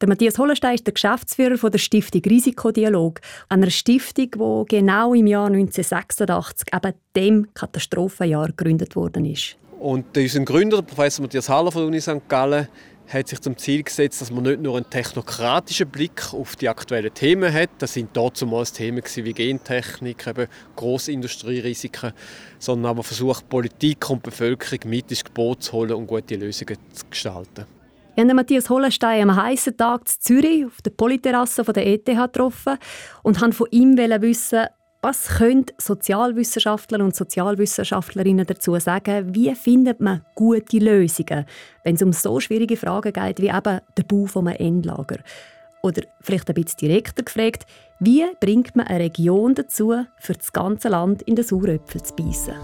Der 0.00 0.08
Matthias 0.08 0.38
Hollenstein 0.38 0.74
ist 0.74 0.86
der 0.86 0.94
Geschäftsführer 0.94 1.70
der 1.70 1.78
Stiftung 1.78 2.22
Risikodialog, 2.22 3.20
einer 3.48 3.70
Stiftung, 3.70 4.30
die 4.66 4.76
genau 4.76 5.14
im 5.14 5.28
Jahr 5.28 5.46
1986, 5.46 6.68
eben 6.74 6.94
dem 7.14 7.54
Katastrophenjahr, 7.54 8.48
gegründet 8.48 8.96
worden 8.96 9.26
ist. 9.26 9.56
Und 9.78 10.16
unser 10.16 10.40
Gründer, 10.40 10.82
Professor 10.82 11.22
Matthias 11.22 11.48
Haller 11.48 11.70
von 11.70 11.82
der 11.82 11.88
Uni 11.88 12.00
St. 12.00 12.28
Gallen, 12.28 12.66
hat 13.12 13.28
sich 13.28 13.40
zum 13.40 13.56
Ziel 13.56 13.82
gesetzt, 13.82 14.20
dass 14.20 14.30
man 14.30 14.44
nicht 14.44 14.60
nur 14.60 14.76
einen 14.76 14.88
technokratischen 14.88 15.88
Blick 15.88 16.32
auf 16.32 16.56
die 16.56 16.68
aktuellen 16.68 17.12
Themen 17.12 17.52
hat. 17.52 17.70
Das 17.78 17.94
sind 17.94 18.16
damals 18.16 18.72
Themen 18.72 19.02
wie 19.04 19.32
Gentechnik, 19.32 20.26
eben 20.26 20.46
Grossindustrierisiken, 20.76 22.12
sondern 22.58 22.90
aber 22.90 23.02
versucht, 23.02 23.48
Politik 23.48 24.08
und 24.10 24.22
Bevölkerung 24.22 24.78
mit 24.88 25.10
ins 25.10 25.24
Boot 25.24 25.62
zu 25.62 25.72
holen 25.72 25.92
und 25.92 26.06
gute 26.06 26.36
Lösungen 26.36 26.78
zu 26.92 27.04
gestalten. 27.10 27.66
Ich 28.16 28.22
habe 28.22 28.34
Matthias 28.34 28.68
Hollenstein 28.68 29.28
am 29.28 29.36
heißen 29.36 29.76
Tag 29.76 30.02
in 30.02 30.06
Zürich 30.20 30.66
auf 30.66 30.82
der 30.82 30.90
Polyterrasse 30.90 31.62
der 31.62 31.86
ETH 31.86 32.04
getroffen 32.04 32.76
und 33.22 33.40
wollte 33.40 33.56
von 33.56 33.68
ihm 33.70 33.96
wissen, 33.96 34.66
was 35.02 35.28
können 35.38 35.66
Sozialwissenschaftler 35.78 37.02
und 37.02 37.16
Sozialwissenschaftlerinnen 37.16 38.46
dazu 38.46 38.78
sagen? 38.78 39.34
Wie 39.34 39.54
findet 39.54 40.00
man 40.00 40.22
gute 40.34 40.78
Lösungen, 40.78 41.46
wenn 41.84 41.94
es 41.94 42.02
um 42.02 42.12
so 42.12 42.38
schwierige 42.38 42.76
Fragen 42.76 43.12
geht 43.12 43.40
wie 43.40 43.48
eben 43.48 43.80
der 43.96 44.02
Bau 44.06 44.26
eines 44.34 44.60
Endlager? 44.60 45.18
Oder 45.82 46.02
vielleicht 46.20 46.48
ein 46.50 46.54
bisschen 46.54 46.78
direkter 46.80 47.22
gefragt, 47.22 47.64
wie 47.98 48.24
bringt 48.40 48.76
man 48.76 48.86
eine 48.86 49.04
Region 49.04 49.54
dazu, 49.54 49.94
für 50.18 50.34
das 50.34 50.52
ganze 50.52 50.88
Land 50.88 51.22
in 51.22 51.36
den 51.36 51.44
Sauröpfel 51.44 52.02
zu 52.02 52.14
beißen? 52.14 52.54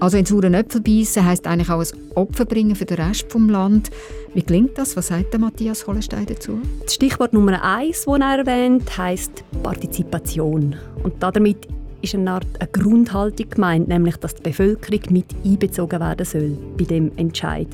Also 0.00 0.16
in 0.16 0.24
sauren 0.24 0.54
Äpfel 0.54 0.80
beißen 0.80 1.24
heisst 1.24 1.46
eigentlich 1.48 1.70
auch 1.70 1.80
ein 1.80 2.10
Opfer 2.14 2.44
bringen 2.44 2.76
für 2.76 2.84
den 2.84 2.98
Rest 2.98 3.34
des 3.34 3.40
Landes. 3.48 3.90
Wie 4.32 4.42
klingt 4.42 4.78
das? 4.78 4.96
Was 4.96 5.08
sagt 5.08 5.32
der 5.32 5.40
Matthias 5.40 5.88
Hollenstein 5.88 6.26
dazu? 6.26 6.60
Das 6.84 6.94
Stichwort 6.94 7.32
Nummer 7.32 7.60
eins, 7.64 8.04
das 8.04 8.20
er 8.20 8.38
erwähnt, 8.38 8.96
heisst 8.96 9.42
Partizipation. 9.64 10.76
Und 11.02 11.20
damit 11.20 11.66
ist 12.00 12.14
eine 12.14 12.30
Art 12.30 12.46
eine 12.60 12.68
Grundhaltung 12.70 13.50
gemeint, 13.50 13.88
nämlich 13.88 14.16
dass 14.18 14.36
die 14.36 14.42
Bevölkerung 14.42 15.00
mit 15.10 15.34
einbezogen 15.44 15.98
werden 15.98 16.24
soll 16.24 16.56
bei 16.78 16.84
dem 16.84 17.10
Entscheid. 17.16 17.66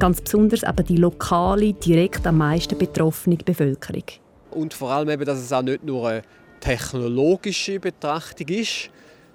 Ganz 0.00 0.20
besonders 0.20 0.64
aber 0.64 0.82
die 0.82 0.96
lokale, 0.96 1.74
direkt 1.74 2.26
am 2.26 2.38
meisten 2.38 2.76
betroffene 2.76 3.36
Bevölkerung. 3.36 4.02
Und 4.50 4.74
vor 4.74 4.90
allem 4.90 5.10
eben, 5.10 5.24
dass 5.24 5.38
es 5.38 5.52
auch 5.52 5.62
nicht 5.62 5.84
nur 5.84 6.08
eine 6.08 6.22
technologische 6.58 7.78
Betrachtung 7.78 8.48
ist, 8.48 8.90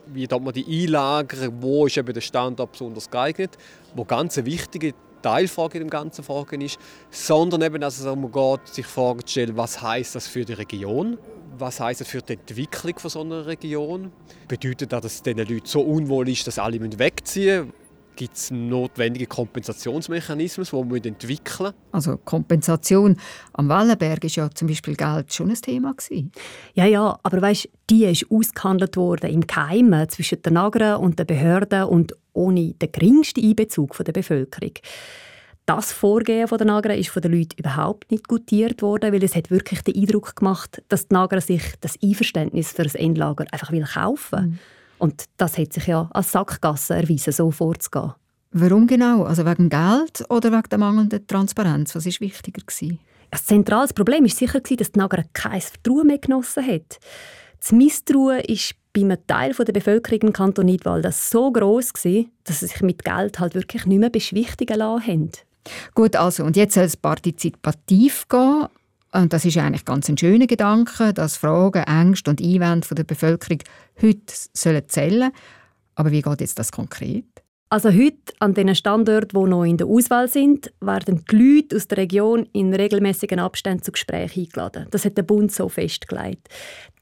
wie 0.07 0.27
man 0.27 0.53
die 0.53 0.83
einlagern, 0.83 1.61
wo 1.61 1.85
ist 1.85 1.97
eben 1.97 2.13
der 2.13 2.21
Standort 2.21 2.71
besonders 2.71 3.09
geeignet, 3.09 3.57
wo 3.95 4.03
ganz 4.03 4.37
eine 4.37 4.45
wichtige 4.45 4.93
Teilfrage 5.21 5.77
in 5.77 5.85
dem 5.85 5.89
ganzen 5.89 6.23
Fragen 6.23 6.61
ist, 6.61 6.77
sondern 7.09 7.61
eben, 7.61 7.81
dass 7.81 7.97
es 7.97 8.03
darum 8.03 8.31
geht, 8.31 8.67
sich 8.67 8.85
Fragen 8.85 9.21
zu 9.25 9.31
stellen, 9.31 9.57
was 9.57 9.81
heißt 9.81 10.15
das 10.15 10.27
für 10.27 10.45
die 10.45 10.53
Region, 10.53 11.17
was 11.57 11.79
heißt 11.79 12.01
das 12.01 12.07
für 12.07 12.21
die 12.21 12.33
Entwicklung 12.33 12.99
von 12.99 13.09
so 13.09 13.21
einer 13.21 13.45
Region, 13.45 14.11
bedeutet 14.47 14.91
das, 14.91 15.01
dass 15.01 15.13
es 15.15 15.21
den 15.23 15.37
Leuten 15.37 15.65
so 15.65 15.81
unwohl 15.81 16.27
ist, 16.29 16.45
dass 16.45 16.59
alle 16.59 16.79
wegziehen? 16.79 17.65
müssen, 17.65 17.82
Gibt 18.15 18.35
es 18.35 18.51
notwendige 18.51 19.25
Kompensationsmechanismen, 19.25 20.65
die 20.65 20.91
wir 20.91 21.05
entwickeln 21.05 21.73
müssen? 21.73 21.73
Also 21.91 22.17
Kompensation. 22.17 23.17
Am 23.53 23.69
Wellenberg 23.69 24.23
war 24.23 24.29
ja 24.29 24.49
zum 24.51 24.67
Beispiel 24.67 24.95
Geld 24.95 25.33
schon 25.33 25.49
ein 25.49 25.55
Thema. 25.55 25.93
Gewesen. 25.93 26.31
Ja, 26.73 26.85
ja, 26.85 27.19
aber 27.23 27.41
weißt, 27.41 27.69
die 27.89 28.05
ist 28.05 28.25
ausgehandelt 28.29 28.97
worden 28.97 29.31
im 29.31 29.47
Keimen 29.47 30.07
zwischen 30.09 30.41
den 30.41 30.53
Nagern 30.53 31.01
und 31.01 31.17
den 31.17 31.27
Behörden 31.27 31.85
und 31.85 32.15
ohne 32.33 32.73
den 32.73 32.91
geringsten 32.91 33.43
Einbezug 33.43 33.97
der 34.03 34.13
Bevölkerung. 34.13 34.73
Das 35.65 35.93
Vorgehen 35.93 36.47
der 36.47 36.67
Nager 36.67 36.95
ist 36.95 37.09
von 37.09 37.21
den 37.21 37.31
Leuten 37.31 37.57
überhaupt 37.57 38.11
nicht 38.11 38.27
gutiert 38.27 38.81
worden, 38.81 39.13
weil 39.13 39.23
es 39.23 39.35
hat 39.35 39.49
wirklich 39.49 39.81
den 39.81 39.95
Eindruck 39.95 40.35
gemacht, 40.35 40.83
dass 40.89 41.07
die 41.07 41.13
Nager 41.13 41.39
sich 41.39 41.63
das 41.79 41.97
Einverständnis 42.03 42.73
für 42.73 42.83
das 42.83 42.95
Endlager 42.95 43.45
einfach 43.51 43.71
kaufen 43.93 44.31
will. 44.31 44.47
Mhm. 44.47 44.59
Und 44.97 45.25
das 45.37 45.57
hat 45.57 45.73
sich 45.73 45.87
ja 45.87 46.09
als 46.13 46.31
Sackgasse 46.31 46.95
erwiesen, 46.95 47.33
so 47.33 47.51
vorzugehen. 47.51 48.13
Warum 48.51 48.85
genau? 48.87 49.23
Also 49.23 49.45
wegen 49.45 49.69
Geld 49.69 50.23
oder 50.29 50.51
wegen 50.51 50.69
der 50.69 50.77
mangelnden 50.77 51.25
Transparenz? 51.25 51.95
Was 51.95 52.05
war 52.05 52.13
wichtiger? 52.19 52.61
Gewesen? 52.61 52.99
Das 53.31 53.45
zentrale 53.45 53.87
Problem 53.87 54.23
war 54.23 54.29
sicher, 54.29 54.59
dass 54.59 54.91
die 54.91 54.99
Nager 54.99 55.23
kein 55.33 55.59
Vertrauen 55.59 56.05
mehr 56.05 56.19
genossen 56.19 56.65
hat. 56.67 56.99
Das 57.59 57.71
Misstrauen 57.71 58.41
ist 58.41 58.75
bei 58.93 59.01
einem 59.01 59.17
Teil 59.25 59.53
der 59.53 59.73
Bevölkerung 59.73 60.21
im 60.21 60.33
Kanton 60.33 60.67
Nidwald 60.67 61.11
so 61.13 61.51
gross 61.51 61.93
gewesen, 61.93 62.31
dass 62.43 62.59
sie 62.59 62.67
sich 62.67 62.81
mit 62.81 63.03
Geld 63.03 63.39
halt 63.39 63.55
wirklich 63.55 63.87
nicht 63.87 63.99
mehr 63.99 64.11
beschwichtigen 64.11 64.77
lassen 64.77 65.07
haben. 65.07 65.31
Gut, 65.95 66.15
also, 66.15 66.43
und 66.43 66.55
jetzt 66.55 66.75
soll 66.75 66.83
es 66.83 66.97
partizipativ 66.97 68.27
gehen. 68.27 68.67
Und 69.13 69.31
das 69.31 69.45
ist 69.45 69.57
eigentlich 69.57 69.85
ganz 69.85 70.09
ein 70.09 70.17
schöner 70.17 70.47
Gedanke, 70.47 71.13
dass 71.13 71.37
Fragen, 71.37 71.83
Ängste 71.83 72.31
und 72.31 72.41
Einwände 72.41 72.95
der 72.95 73.03
Bevölkerung 73.03 73.59
heute 74.01 74.25
zählen 74.25 74.83
sollen. 74.87 75.31
Aber 75.95 76.11
wie 76.11 76.23
geht 76.23 76.41
jetzt 76.41 76.57
das 76.57 76.71
konkret? 76.71 77.25
Also 77.69 77.89
heute 77.91 78.33
an 78.39 78.53
den 78.55 78.73
Standorten, 78.75 79.39
die 79.39 79.49
noch 79.49 79.63
in 79.63 79.77
der 79.77 79.87
Auswahl 79.87 80.27
sind, 80.27 80.71
werden 80.79 81.23
die 81.29 81.35
Leute 81.35 81.75
aus 81.75 81.87
der 81.87 81.99
Region 81.99 82.47
in 82.53 82.73
regelmäßigen 82.73 83.39
Abständen 83.39 83.83
zu 83.83 83.91
Gesprächen 83.91 84.41
eingeladen. 84.41 84.87
Das 84.91 85.05
hat 85.05 85.17
der 85.17 85.23
Bund 85.23 85.51
so 85.51 85.69
festgelegt. 85.69 86.49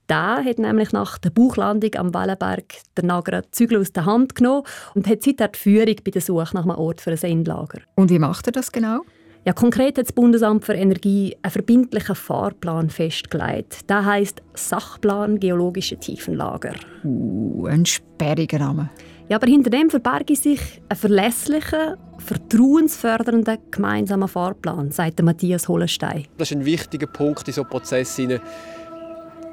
Der 0.09 0.43
hat 0.43 0.59
nämlich 0.59 0.91
nach 0.91 1.17
der 1.17 1.29
Buchlandung 1.29 1.95
am 1.95 2.13
Wellenberg 2.13 2.73
der 2.97 3.05
Nager 3.05 3.43
Zügel 3.51 3.79
aus 3.79 3.93
der 3.93 4.05
Hand 4.05 4.35
genommen 4.35 4.63
und 4.95 5.07
hat 5.07 5.23
seitdem 5.23 5.51
die 5.53 5.59
Führung 5.59 5.95
bei 6.03 6.11
der 6.11 6.21
Suche 6.21 6.53
nach 6.53 6.63
einem 6.63 6.75
Ort 6.77 6.99
für 6.99 7.11
ein 7.11 7.17
Endlager. 7.21 7.79
Und 7.95 8.09
wie 8.09 8.19
macht 8.19 8.47
er 8.47 8.51
das 8.51 8.73
genau? 8.73 9.01
Ja, 9.43 9.53
konkret 9.53 9.97
hat 9.97 10.05
das 10.05 10.13
Bundesamt 10.13 10.65
für 10.65 10.73
Energie 10.73 11.35
einen 11.41 11.51
verbindlichen 11.51 12.13
Fahrplan 12.13 12.91
festgelegt. 12.91 13.89
Der 13.89 14.05
heißt 14.05 14.39
Sachplan 14.53 15.39
Geologische 15.39 15.97
Tiefenlager. 15.97 16.75
Uh, 17.03 17.65
ein 17.65 17.83
sperriger 17.87 18.59
Name. 18.59 18.91
Ja, 19.29 19.37
aber 19.37 19.47
hinter 19.47 19.71
dem 19.71 19.89
verberge 19.89 20.35
sich 20.35 20.59
ein 20.89 20.95
verlässlicher, 20.95 21.97
vertrauensfördernder 22.19 23.57
gemeinsamer 23.71 24.27
Fahrplan, 24.27 24.91
sagt 24.91 25.23
Matthias 25.23 25.67
Hollenstein. 25.67 26.27
Das 26.37 26.51
ist 26.51 26.57
ein 26.57 26.65
wichtiger 26.65 27.07
Punkt 27.07 27.47
in 27.47 27.53
so 27.55 27.63
Prozessen. 27.63 28.39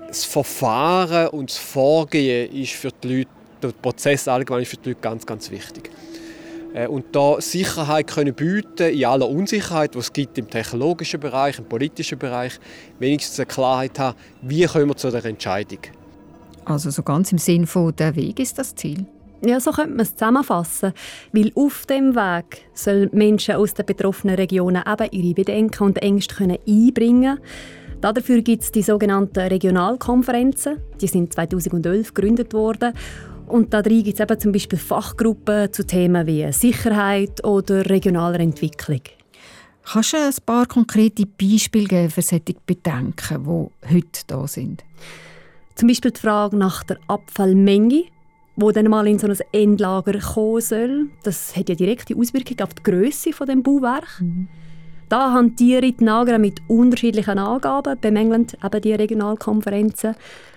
Das 0.07 0.25
Verfahren 0.27 1.29
und 1.29 1.49
das 1.49 1.57
Vorgehen 1.57 2.53
ist 2.53 2.73
für 2.73 2.91
die 3.03 3.19
Leute, 3.21 3.31
der 3.63 3.69
Prozess 3.69 4.29
allgemein 4.29 4.63
ist 4.63 4.71
für 4.71 4.77
die 4.77 4.91
Leute 4.91 5.01
ganz, 5.01 5.25
ganz 5.25 5.51
wichtig. 5.51 5.91
Äh, 6.79 6.87
und 6.87 7.07
da 7.13 7.41
Sicherheit 7.41 8.07
können 8.07 8.35
bieten 8.35 8.91
in 8.91 9.05
aller 9.05 9.29
Unsicherheit, 9.29 9.95
die 9.95 9.99
es 9.99 10.13
gibt 10.13 10.39
im 10.39 10.49
technologischen 10.49 11.19
Bereich, 11.21 11.59
im 11.59 11.65
politischen 11.65 12.19
Bereich, 12.19 12.59
wenigstens 12.99 13.39
eine 13.41 13.47
Klarheit 13.47 13.99
haben, 13.99 14.17
wie 14.43 14.65
kommen 14.65 14.89
wir 14.89 14.97
zu 14.97 15.11
der 15.11 15.25
Entscheidung. 15.25 15.81
Also 16.65 16.91
so 16.91 17.03
ganz 17.03 17.33
im 17.33 17.39
Sinn 17.39 17.67
von 17.67 17.95
der 17.97 18.15
Weg 18.15 18.39
ist 18.39 18.59
das 18.59 18.75
Ziel. 18.75 19.07
Ja, 19.45 19.61
so 19.61 19.71
könnte 19.71 19.91
man 19.91 20.01
es 20.01 20.13
zusammenfassen. 20.13 20.93
Weil 21.33 21.53
auf 21.55 21.87
dem 21.87 22.15
Weg 22.15 22.67
sollen 22.75 23.09
Menschen 23.13 23.55
aus 23.55 23.73
den 23.75 23.87
betroffenen 23.87 24.37
Regionen 24.37 24.83
eben 24.87 25.11
ihre 25.13 25.35
Bedenken 25.35 25.85
und 25.85 25.99
Ängste 25.99 26.35
können 26.35 26.59
einbringen 26.67 27.39
Dafür 28.01 28.43
gibt 28.43 28.63
es 28.63 28.71
die 28.71 28.83
sogenannten 28.83 29.41
Regionalkonferenzen. 29.41 30.77
Die 31.01 31.09
sind 31.09 31.33
2011 31.33 32.15
gegründet 32.15 32.53
worden 32.53 32.93
und 33.49 33.73
da 33.73 33.83
drin 33.83 34.03
gibt 34.05 34.19
es 34.19 34.21
eben 34.21 34.41
zum 34.41 34.53
Beispiel 34.53 34.79
Fachgruppen 34.79 35.73
zu 35.73 35.87
Themen 35.87 36.27
wie 36.27 36.51
Sicherheit 36.53 37.45
oder 37.45 37.89
regionaler 37.89 38.41
Entwicklung. 38.41 39.01
Kannst 39.85 40.13
du 40.13 40.19
ein 40.19 40.35
paar 40.45 40.67
konkrete 40.67 41.25
Beispiele 41.25 41.87
geben 41.87 42.11
für 42.11 42.23
solche 42.23 42.55
Bedenken, 42.67 43.45
die 43.45 43.95
heute 43.95 44.21
da 44.27 44.47
sind? 44.47 44.85
Zum 45.75 45.89
Beispiel 45.89 46.11
die 46.11 46.21
Frage 46.21 46.57
nach 46.57 46.83
der 46.85 46.99
Abfallmenge, 47.07 48.05
wo 48.57 48.71
dann 48.71 48.91
mal 48.91 49.07
in 49.07 49.19
so 49.19 49.29
ein 49.29 49.37
Endlager 49.53 50.19
kommen 50.19 50.61
soll. 50.61 51.07
Das 51.23 51.57
hat 51.57 51.69
ja 51.69 51.75
direkte 51.75 52.17
Auswirkungen 52.17 52.61
auf 52.61 52.75
die 52.75 52.83
Größe 52.83 53.33
von 53.33 53.47
dem 53.47 53.63
Bauwerk. 53.63 54.21
Mhm. 54.21 54.49
Da 55.09 55.33
hantieren 55.33 55.95
die 55.97 56.05
Nager 56.05 56.39
mit 56.39 56.61
unterschiedlichen 56.69 57.39
Angaben, 57.39 57.99
bemängelnd 57.99 58.59
eben 58.63 58.83
die 58.83 58.93
Regionalkonferenzen. 58.93 60.17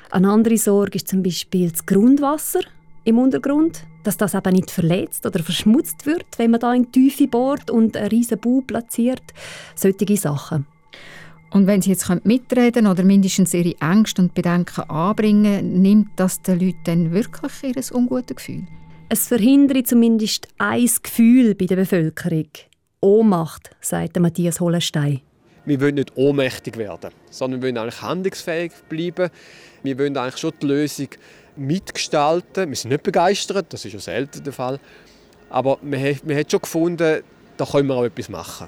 Eine 0.09 0.29
andere 0.29 0.57
Sorge 0.57 0.97
ist 0.97 1.07
zum 1.07 1.23
Beispiel 1.23 1.71
das 1.71 1.85
Grundwasser 1.85 2.59
im 3.03 3.17
Untergrund, 3.17 3.85
dass 4.03 4.17
das 4.17 4.33
eben 4.33 4.53
nicht 4.53 4.71
verletzt 4.71 5.25
oder 5.25 5.41
verschmutzt 5.43 6.05
wird, 6.05 6.25
wenn 6.37 6.51
man 6.51 6.59
da 6.59 6.73
in 6.73 6.83
die 6.91 7.09
Tiefe 7.09 7.27
bohrt 7.27 7.69
und 7.69 7.97
einen 7.97 8.07
riesen 8.07 8.39
Bau 8.39 8.61
platziert. 8.65 9.23
Solche 9.75 10.17
Sachen. 10.17 10.65
Und 11.51 11.67
wenn 11.67 11.81
Sie 11.81 11.89
jetzt 11.89 12.09
mitreden 12.23 12.87
oder 12.87 13.03
mindestens 13.03 13.53
Ihre 13.53 13.75
Ängste 13.81 14.21
und 14.21 14.33
Bedenken 14.33 14.89
anbringen, 14.89 15.81
nimmt 15.81 16.11
das 16.15 16.41
den 16.41 16.59
Leuten 16.59 16.83
dann 16.85 17.11
wirklich 17.11 17.51
ihr 17.63 17.95
ungutes 17.95 18.37
Gefühl? 18.37 18.65
Es 19.09 19.27
verhindert 19.27 19.87
zumindest 19.87 20.47
ein 20.57 20.89
Gefühl 21.03 21.53
bei 21.55 21.65
der 21.65 21.75
Bevölkerung. 21.75 22.47
Ohnmacht, 23.01 23.71
sagt 23.81 24.17
Matthias 24.19 24.61
Hollenstein. 24.61 25.21
Wir 25.65 25.81
wollen 25.81 25.95
nicht 25.95 26.15
ohnmächtig 26.15 26.77
werden, 26.77 27.11
sondern 27.29 27.61
wir 27.61 27.67
wollen 27.67 27.77
eigentlich 27.77 28.01
handlungsfähig 28.01 28.71
bleiben. 28.87 29.29
Wir 29.83 29.99
wollen 29.99 30.15
eigentlich 30.15 30.37
schon 30.37 30.53
die 30.61 30.65
Lösung 30.65 31.09
mitgestalten. 31.65 32.69
Wir 32.69 32.75
sind 32.75 32.91
nicht 32.91 33.03
begeistert, 33.03 33.73
das 33.73 33.85
ist 33.85 33.93
ja 33.93 33.99
selten 33.99 34.43
der 34.43 34.53
Fall. 34.53 34.79
Aber 35.49 35.79
man 35.81 36.01
hat, 36.01 36.51
schon 36.51 36.61
gefunden, 36.61 37.23
da 37.57 37.65
können 37.65 37.87
wir 37.87 37.95
auch 37.95 38.05
etwas 38.05 38.29
machen. 38.29 38.67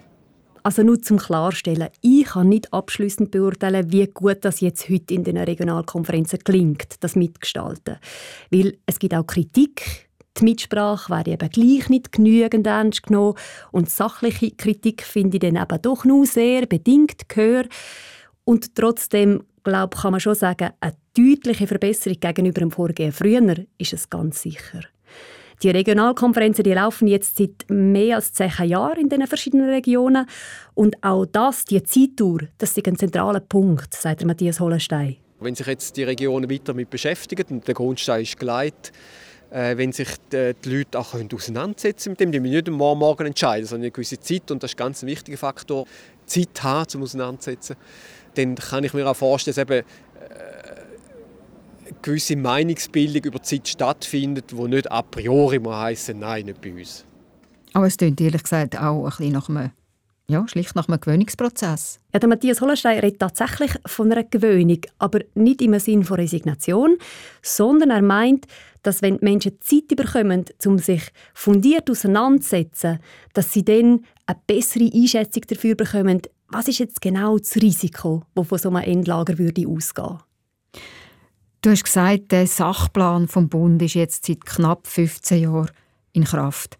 Also 0.65 0.81
nur 0.81 1.01
zum 1.01 1.17
Klarstellen, 1.17 1.89
ich 2.01 2.25
kann 2.25 2.47
nicht 2.47 2.71
abschließend 2.71 3.31
beurteilen, 3.31 3.91
wie 3.91 4.07
gut 4.07 4.45
das 4.45 4.61
jetzt 4.61 4.89
heute 4.89 5.13
in 5.13 5.25
den 5.25 5.37
Regionalkonferenzen 5.37 6.39
klingt, 6.39 7.03
das 7.03 7.17
Mitgestalten. 7.17 7.97
Weil 8.49 8.77
es 8.85 8.97
gibt 8.97 9.13
auch 9.13 9.27
Kritik, 9.27 10.07
Die 10.39 10.45
Mitsprache 10.45 11.11
werde 11.11 11.31
eben 11.31 11.49
gleich 11.49 11.89
nicht 11.89 12.11
genügend 12.11 12.65
ernst 12.65 13.03
genommen 13.03 13.37
und 13.71 13.89
sachliche 13.89 14.51
Kritik 14.51 15.03
finde 15.03 15.37
ich 15.37 15.41
dann 15.41 15.61
eben 15.61 15.81
doch 15.81 16.05
nur 16.05 16.25
sehr 16.25 16.65
bedingt 16.65 17.29
gehör. 17.29 17.65
Und 18.43 18.75
trotzdem, 18.75 19.43
glaube 19.63 19.95
kann 19.95 20.11
man 20.11 20.19
schon 20.19 20.35
sagen, 20.35 20.71
eine 20.79 20.95
deutliche 21.15 21.67
Verbesserung 21.67 22.19
gegenüber 22.19 22.61
dem 22.61 22.71
Vorgehen 22.71 23.11
früher 23.11 23.55
ist 23.77 23.93
es 23.93 24.09
ganz 24.09 24.41
sicher. 24.41 24.81
Die 25.61 25.69
Regionalkonferenzen 25.69 26.63
die 26.63 26.73
laufen 26.73 27.07
jetzt 27.07 27.37
seit 27.37 27.65
mehr 27.69 28.17
als 28.17 28.33
zehn 28.33 28.51
Jahren 28.65 28.99
in 28.99 29.09
den 29.09 29.25
verschiedenen 29.27 29.69
Regionen. 29.69 30.25
Und 30.73 31.01
auch 31.03 31.25
das, 31.25 31.63
die 31.65 31.81
Zeitdauer, 31.83 32.39
das 32.57 32.75
ist 32.75 32.87
ein 32.87 32.97
zentraler 32.97 33.39
Punkt, 33.39 33.93
sagt 33.93 34.25
Matthias 34.25 34.59
Hollenstein. 34.59 35.17
Wenn 35.39 35.55
sich 35.55 35.67
jetzt 35.67 35.95
die 35.95 36.03
Regionen 36.03 36.49
weiter 36.49 36.65
damit 36.65 36.89
beschäftigen 36.89 37.45
und 37.49 37.67
der 37.67 37.75
Grundstein 37.75 38.23
ist 38.23 38.37
geleitet, 38.39 38.91
äh, 39.51 39.77
wenn 39.77 39.91
sich 39.91 40.09
die, 40.31 40.53
Leute 40.65 40.99
auch 40.99 41.13
auseinandersetzen 41.13 42.09
mit 42.09 42.19
dem, 42.19 42.31
die 42.31 42.39
müssen 42.39 42.55
nicht 42.55 42.69
morgen, 42.69 42.99
morgen 42.99 43.27
entscheiden, 43.27 43.65
sondern 43.65 43.83
eine 43.83 43.91
gewisse 43.91 44.19
Zeit 44.19 44.49
und 44.51 44.63
das 44.63 44.71
ist 44.71 44.75
ein 44.75 44.85
ganz 44.85 45.03
wichtiger 45.03 45.37
Faktor, 45.37 45.85
Zeit 46.25 46.63
haben 46.63 46.87
zum 46.87 47.03
Auseinandersetzen, 47.03 47.75
dann 48.35 48.55
kann 48.55 48.83
ich 48.83 48.93
mir 48.93 49.07
auch 49.09 49.15
vorstellen, 49.15 49.55
dass 49.55 49.61
eben 49.61 49.73
eine 49.73 50.62
gewisse 52.01 52.35
Meinungsbildung 52.35 53.23
über 53.23 53.39
die 53.39 53.43
Zeit 53.43 53.67
stattfindet, 53.67 54.55
wo 54.55 54.67
nicht 54.67 54.91
a 54.91 55.01
priori 55.01 55.59
mal 55.59 55.81
heißen, 55.83 56.17
nein, 56.17 56.45
nicht 56.45 56.61
bei 56.61 56.73
uns. 56.73 57.05
Aber 57.73 57.87
es 57.87 57.97
klingt 57.97 58.21
ehrlich 58.21 58.43
gesagt 58.43 58.79
auch 58.79 59.05
ein 59.05 59.09
bisschen 59.09 59.33
nach 59.33 59.49
einem, 59.49 59.71
ja, 60.27 60.47
schlicht 60.47 60.75
nach 60.75 60.87
einem 60.87 60.99
Gewöhnungsprozess. 60.99 61.99
Ja, 62.13 62.19
der 62.19 62.29
Matthias 62.29 62.61
Hollenstein 62.61 62.99
redet 62.99 63.19
tatsächlich 63.19 63.71
von 63.85 64.11
einer 64.11 64.23
Gewöhnung, 64.23 64.79
aber 64.99 65.19
nicht 65.33 65.61
im 65.61 65.77
Sinn 65.79 66.03
von 66.03 66.17
Resignation, 66.17 66.97
sondern 67.41 67.89
er 67.89 68.01
meint, 68.01 68.45
dass 68.83 69.01
wenn 69.01 69.17
die 69.17 69.25
Menschen 69.25 69.59
Zeit 69.61 69.87
bekommen, 69.87 70.45
um 70.65 70.77
sich 70.77 71.03
fundiert 71.33 71.89
auseinanderzusetzen, 71.89 72.99
dass 73.33 73.53
sie 73.53 73.65
dann 73.65 74.05
eine 74.25 74.39
bessere 74.45 74.91
Einschätzung 74.93 75.43
dafür 75.47 75.75
bekommen, 75.75 76.21
was 76.49 76.67
ist 76.67 76.79
jetzt 76.79 77.01
genau 77.01 77.37
das 77.37 77.55
Risiko, 77.55 78.23
das 78.35 78.47
von 78.47 78.57
so 78.57 78.69
einem 78.69 78.83
Endlager 78.83 79.37
würde 79.37 79.67
ausgehen 79.67 80.19
Du 81.63 81.69
hast 81.69 81.85
gesagt, 81.85 82.33
der 82.33 82.45
Sachplan 82.45 83.29
vom 83.29 83.47
Bund 83.47 83.81
ist 83.81 83.93
jetzt 83.93 84.25
seit 84.25 84.45
knapp 84.45 84.85
15 84.85 85.43
Jahren 85.43 85.71
in 86.11 86.25
Kraft. 86.25 86.77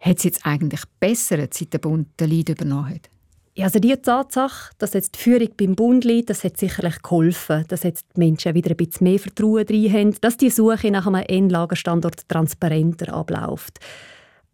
Hat 0.00 0.16
es 0.16 0.24
jetzt 0.24 0.46
eigentlich 0.46 0.80
besser, 0.98 1.36
seit 1.50 1.74
der 1.74 1.78
Bund 1.80 2.08
den 2.18 2.30
Leid 2.30 2.48
übernommen 2.48 2.94
hat? 2.94 3.10
Ja, 3.54 3.66
also 3.66 3.78
die 3.78 3.94
Tatsache, 3.94 4.72
dass 4.78 4.94
jetzt 4.94 5.16
die 5.16 5.18
Führung 5.18 5.50
beim 5.58 5.74
Bund 5.74 6.04
liegt, 6.06 6.30
das 6.30 6.44
hat 6.44 6.56
sicherlich 6.56 7.02
geholfen, 7.02 7.66
dass 7.68 7.82
jetzt 7.82 8.06
die 8.16 8.20
Menschen 8.20 8.54
wieder 8.54 8.70
ein 8.70 8.78
bisschen 8.78 9.06
mehr 9.06 9.18
Vertrauen 9.18 9.66
drin 9.66 9.92
haben, 9.92 10.20
dass 10.22 10.38
die 10.38 10.48
Suche 10.48 10.90
nach 10.90 11.06
einem 11.06 11.22
Endlagerstandort 11.28 12.26
transparenter 12.26 13.12
abläuft. 13.12 13.80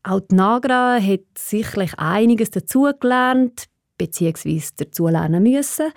Auch 0.03 0.23
die 0.29 0.35
Nagra 0.35 1.01
hat 1.01 1.21
sicherlich 1.39 1.97
einiges 2.01 2.51
dazugelernt, 2.51 3.67
beziehungsweise 3.97 4.73
dazulernen 4.79 5.45
müssen, 5.45 5.93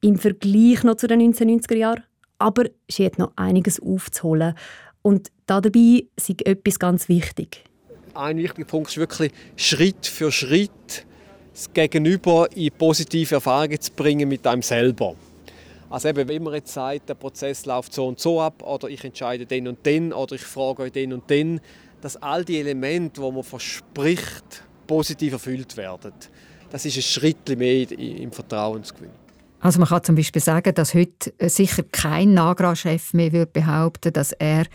im 0.00 0.16
Vergleich 0.16 0.84
noch 0.84 0.94
zu 0.94 1.08
den 1.08 1.34
1990er 1.34 1.76
Jahren. 1.76 2.04
Aber 2.38 2.64
sie 2.88 3.06
hat 3.06 3.18
noch 3.18 3.32
einiges 3.36 3.80
aufzuholen. 3.80 4.54
Und 5.02 5.30
dabei 5.46 6.06
ist 6.16 6.46
etwas 6.46 6.78
ganz 6.78 7.08
wichtig. 7.08 7.64
Ein 8.14 8.38
wichtiger 8.38 8.66
Punkt 8.66 8.90
ist 8.90 8.96
wirklich 8.96 9.32
Schritt 9.56 10.06
für 10.06 10.30
Schritt 10.30 11.06
das 11.52 11.72
Gegenüber 11.72 12.48
in 12.54 12.72
positive 12.72 13.36
Erfahrungen 13.36 13.80
zu 13.80 13.92
bringen 13.92 14.28
mit 14.28 14.46
einem 14.46 14.62
selber. 14.62 15.14
Also 15.88 16.08
eben, 16.08 16.28
wenn 16.28 16.42
man 16.42 16.54
jetzt 16.54 16.72
sagt, 16.72 17.08
der 17.08 17.14
Prozess 17.14 17.66
läuft 17.66 17.92
so 17.92 18.08
und 18.08 18.18
so 18.18 18.40
ab 18.40 18.62
oder 18.62 18.88
ich 18.88 19.04
entscheide 19.04 19.46
den 19.46 19.68
und 19.68 19.86
den 19.86 20.12
oder 20.12 20.34
ich 20.34 20.42
frage 20.42 20.82
euch 20.82 20.92
den 20.92 21.12
und 21.12 21.30
den, 21.30 21.60
dass 22.00 22.16
all 22.16 22.44
die 22.44 22.58
Elemente, 22.58 23.20
die 23.20 23.30
man 23.30 23.44
verspricht, 23.44 24.64
positiv 24.86 25.34
erfüllt 25.34 25.76
werden. 25.76 26.12
Das 26.70 26.84
ist 26.84 26.96
ein 26.96 27.02
Schritt 27.02 27.48
mehr 27.56 27.90
im 27.92 28.32
Vertrauen 28.32 28.82
zu 28.82 28.94
gewinnen. 28.94 29.23
Also 29.64 29.78
man 29.78 29.88
kann 29.88 30.04
zum 30.04 30.14
Beispiel 30.14 30.42
sagen, 30.42 30.74
dass 30.74 30.92
heute 30.92 31.32
sicher 31.40 31.84
kein 31.90 32.34
Nagra-Chef 32.34 33.14
mehr 33.14 33.32
würde 33.32 33.50
behaupten 33.50 34.12
dass 34.12 34.32
er 34.32 34.66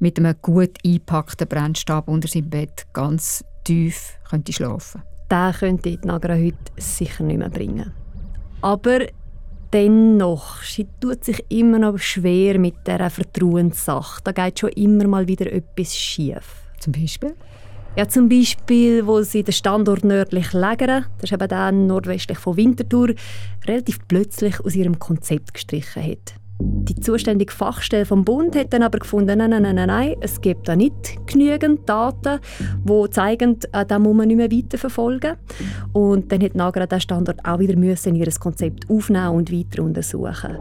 mit 0.00 0.18
einem 0.18 0.34
gut 0.42 0.76
eingepackten 0.84 1.48
Brennstab 1.48 2.08
unter 2.08 2.28
seinem 2.28 2.50
Bett 2.50 2.84
ganz 2.92 3.42
tief 3.64 4.18
könnte 4.28 4.52
schlafen 4.52 5.00
könnte. 5.00 5.30
Den 5.30 5.52
könnte 5.58 5.96
die 5.96 6.06
Nagra 6.06 6.34
heute 6.34 6.58
sicher 6.76 7.24
nicht 7.24 7.38
mehr 7.38 7.48
bringen. 7.48 7.90
Aber 8.60 9.06
dennoch, 9.72 10.62
sie 10.62 10.88
tut 11.00 11.24
sich 11.24 11.42
immer 11.48 11.78
noch 11.78 11.96
schwer 11.96 12.58
mit 12.58 12.74
dieser 12.86 13.08
Vertrauenssache. 13.08 14.20
Da 14.24 14.32
geht 14.32 14.58
schon 14.58 14.72
immer 14.72 15.06
mal 15.06 15.26
wieder 15.26 15.50
etwas 15.50 15.96
schief. 15.96 16.68
Zum 16.80 16.92
Beispiel? 16.92 17.34
Ja, 17.96 18.08
zum 18.08 18.28
Beispiel, 18.28 19.06
wo 19.06 19.22
sie 19.22 19.44
den 19.44 19.52
Standort 19.52 20.02
nördlich 20.02 20.52
Lägern, 20.52 21.04
das 21.18 21.30
ist 21.30 21.32
eben 21.32 21.48
dann 21.48 21.86
nordwestlich 21.86 22.38
von 22.38 22.56
Winterthur, 22.56 23.14
relativ 23.68 24.00
plötzlich 24.08 24.58
aus 24.58 24.74
ihrem 24.74 24.98
Konzept 24.98 25.54
gestrichen 25.54 26.02
hat. 26.02 26.34
Die 26.60 26.96
zuständige 26.96 27.52
Fachstelle 27.52 28.04
vom 28.04 28.24
Bund 28.24 28.56
hat 28.56 28.72
dann 28.72 28.82
aber 28.82 28.98
gefunden, 28.98 29.38
nein, 29.38 29.50
nein, 29.50 29.62
nein, 29.62 29.86
nein, 29.86 30.16
es 30.20 30.40
gibt 30.40 30.66
da 30.68 30.74
nicht 30.74 31.18
genügend 31.26 31.88
Daten, 31.88 32.40
die 32.84 33.10
zeigen, 33.10 33.58
äh, 33.72 33.86
da 33.86 34.00
muss 34.00 34.16
man 34.16 34.26
nicht 34.26 34.36
mehr 34.36 34.50
weiterverfolgen. 34.50 35.34
Und 35.92 36.32
dann 36.32 36.42
hat 36.42 36.56
Nagra 36.56 36.86
den 36.86 37.00
Standort 37.00 37.44
auch 37.44 37.60
wieder 37.60 37.76
müssen 37.76 38.10
in 38.10 38.16
ihr 38.16 38.32
Konzept 38.40 38.90
aufnehmen 38.90 39.28
und 39.30 39.52
weiter 39.52 39.82
untersuchen. 39.84 40.58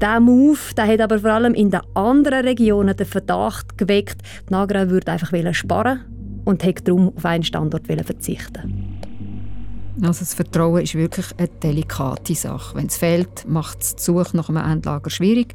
Dieser 0.00 0.20
Move 0.20 0.58
der 0.76 0.86
hat 0.86 1.00
aber 1.00 1.18
vor 1.18 1.30
allem 1.30 1.54
in 1.54 1.70
den 1.70 1.80
anderen 1.94 2.44
Regionen 2.44 2.96
den 2.96 3.06
Verdacht 3.06 3.76
geweckt, 3.76 4.22
die 4.48 4.52
Nagra 4.52 4.88
würde 4.88 5.10
einfach 5.10 5.32
sparen 5.54 6.04
und 6.44 6.62
hat 6.62 6.86
darum 6.86 7.12
auf 7.16 7.24
einen 7.24 7.42
Standort 7.42 7.86
verzichten. 7.86 8.98
Also 10.00 10.20
das 10.20 10.34
Vertrauen 10.34 10.82
ist 10.82 10.94
wirklich 10.94 11.26
eine 11.36 11.48
delikate 11.48 12.36
Sache. 12.36 12.76
Wenn 12.76 12.86
es 12.86 12.96
fehlt, 12.96 13.48
macht 13.48 13.82
es 13.82 13.96
die 13.96 14.02
Suche 14.02 14.36
nach 14.36 14.48
einem 14.48 14.70
Endlager 14.70 15.10
schwierig 15.10 15.54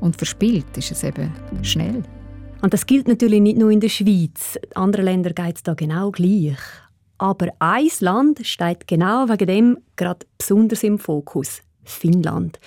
und 0.00 0.16
verspielt 0.16 0.76
ist 0.76 0.90
es 0.90 1.04
eben 1.04 1.32
schnell. 1.62 2.02
Und 2.62 2.72
das 2.72 2.86
gilt 2.86 3.06
natürlich 3.06 3.40
nicht 3.40 3.58
nur 3.58 3.70
in 3.70 3.80
der 3.80 3.88
Schweiz. 3.88 4.56
In 4.56 4.76
anderen 4.76 5.04
Ländern 5.04 5.34
geht 5.34 5.56
es 5.56 5.62
da 5.62 5.74
genau 5.74 6.10
gleich. 6.10 6.58
Aber 7.18 7.48
ein 7.60 7.88
Land 8.00 8.44
steht 8.44 8.88
genau 8.88 9.28
wegen 9.28 9.46
dem 9.46 9.78
gerade 9.94 10.26
besonders 10.36 10.82
im 10.82 10.98
Fokus: 10.98 11.62
Finnland. 11.84 12.58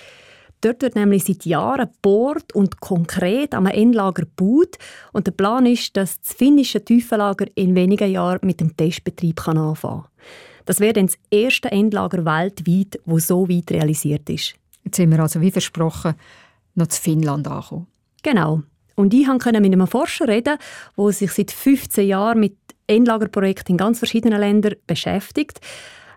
Dort 0.60 0.82
wird 0.82 0.94
nämlich 0.94 1.24
seit 1.24 1.46
Jahren 1.46 1.88
gebohrt 1.88 2.54
und 2.54 2.80
konkret 2.80 3.54
am 3.54 3.66
Endlager 3.66 4.22
gebaut. 4.22 4.76
Und 5.12 5.26
der 5.26 5.32
Plan 5.32 5.64
ist, 5.66 5.96
dass 5.96 6.20
das 6.20 6.34
finnische 6.34 6.84
Tiefenlager 6.84 7.46
in 7.54 7.74
wenigen 7.74 8.10
Jahren 8.10 8.40
mit 8.42 8.60
dem 8.60 8.76
Testbetrieb 8.76 9.36
kann 9.36 9.56
anfangen 9.56 10.02
kann. 10.02 10.10
Das 10.66 10.80
wäre 10.80 10.92
dann 10.92 11.06
das 11.06 11.18
erste 11.30 11.70
Endlager 11.70 12.24
weltweit, 12.24 13.00
wo 13.04 13.18
so 13.18 13.48
weit 13.48 13.70
realisiert 13.70 14.28
ist. 14.28 14.54
Jetzt 14.84 14.96
sind 14.96 15.10
wir 15.10 15.20
also 15.20 15.40
wie 15.40 15.50
versprochen 15.50 16.14
noch 16.74 16.88
zu 16.88 17.00
Finnland 17.00 17.48
angekommen. 17.48 17.86
Genau. 18.22 18.62
Und 18.94 19.14
ich 19.14 19.26
konnte 19.26 19.60
mit 19.60 19.72
einem 19.72 19.86
Forscher 19.86 20.28
reden, 20.28 20.58
der 20.96 21.12
sich 21.12 21.32
seit 21.32 21.50
15 21.50 22.06
Jahren 22.06 22.40
mit 22.40 22.56
Endlagerprojekten 22.86 23.74
in 23.74 23.78
ganz 23.78 23.98
verschiedenen 23.98 24.40
Ländern 24.40 24.74
beschäftigt. 24.86 25.60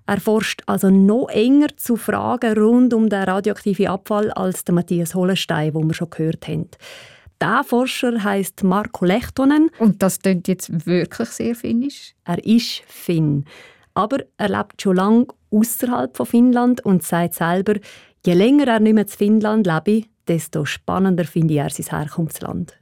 Er 0.06 0.20
forscht 0.20 0.64
also 0.66 0.90
noch 0.90 1.30
enger 1.30 1.70
zu 1.78 1.96
Fragen 1.96 2.58
rund 2.58 2.94
um 2.94 3.10
den 3.10 3.24
radioaktiven 3.24 3.88
Abfall 3.88 4.32
als 4.32 4.66
der 4.66 4.76
Matthias 4.76 5.16
Hollenstein, 5.16 5.74
wo 5.74 5.82
wir 5.82 5.94
schon 5.94 6.10
gehört 6.10 6.48
haben. 6.48 6.70
Der 7.40 7.64
Forscher 7.64 8.24
heißt 8.24 8.64
Marko 8.64 9.06
Lehtonen. 9.06 9.70
Und 9.80 10.02
das 10.02 10.20
klingt 10.20 10.48
jetzt 10.48 10.86
wirklich 10.86 11.30
sehr 11.30 11.56
finnisch? 11.56 12.16
Er 12.26 12.44
ist 12.46 12.84
Finn. 12.88 13.46
Aber 13.94 14.20
er 14.38 14.50
lebt 14.50 14.82
schon 14.82 14.96
lange 14.96 15.28
außerhalb 15.52 16.16
von 16.16 16.26
Finnland 16.26 16.86
und 16.86 17.04
sagt 17.04 17.36
selber, 17.36 17.76
je 18.26 18.34
länger 18.34 18.68
er 18.68 18.80
nicht 18.80 18.94
mehr 18.94 19.04
in 19.04 19.10
Finnland 19.10 19.68
lebe, 19.68 20.08
desto 20.28 20.66
spannender 20.66 21.26
finde 21.26 21.56
er 21.56 21.70
sein 21.70 21.98
Herkunftsland. 21.98 22.78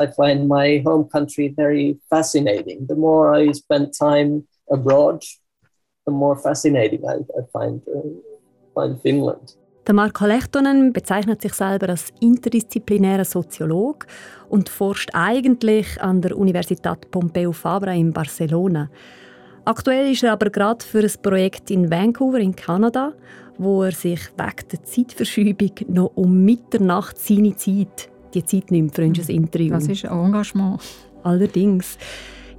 I 0.00 0.06
find 0.06 0.48
my 0.48 0.82
home 0.84 1.06
country 1.08 1.52
very 1.54 1.98
fascinating. 2.08 2.86
The 2.88 2.94
more 2.94 3.36
I 3.36 3.52
spend 3.52 3.92
time 3.92 4.44
abroad, 4.70 5.22
the 6.06 6.12
more 6.12 6.36
fascinating 6.36 7.04
I, 7.04 7.20
I 7.38 7.42
find, 7.52 7.82
uh, 7.88 8.00
find 8.74 9.00
Finland. 9.00 9.56
Der 9.86 9.94
Marko 9.94 10.26
Lehtonen 10.26 10.92
bezeichnet 10.92 11.42
sich 11.42 11.54
selber 11.54 11.88
als 11.88 12.12
interdisziplinärer 12.20 13.24
Soziolog 13.24 14.06
und 14.48 14.68
forscht 14.68 15.10
eigentlich 15.12 16.00
an 16.00 16.20
der 16.20 16.38
Universität 16.38 17.10
Pompeu 17.10 17.50
Fabra 17.50 17.92
in 17.92 18.12
Barcelona. 18.12 18.88
Aktuell 19.64 20.12
ist 20.12 20.22
er 20.22 20.32
aber 20.32 20.50
gerade 20.50 20.84
für 20.84 21.00
ein 21.00 21.10
Projekt 21.20 21.70
in 21.72 21.90
Vancouver 21.90 22.38
in 22.38 22.54
Kanada, 22.54 23.12
wo 23.58 23.82
er 23.82 23.92
sich 23.92 24.20
wegen 24.36 24.68
der 24.70 24.84
Zeitverschiebung 24.84 25.72
noch 25.88 26.12
um 26.14 26.44
Mitternacht 26.44 27.18
seine 27.18 27.56
Zeit, 27.56 28.08
die 28.34 28.44
Zeit 28.44 28.70
nimmt 28.70 28.94
für 28.94 29.04
unser 29.04 29.32
Interview. 29.32 29.70
Das 29.70 29.88
ist 29.88 30.04
ein 30.04 30.26
Engagement. 30.26 30.80
Allerdings. 31.24 31.98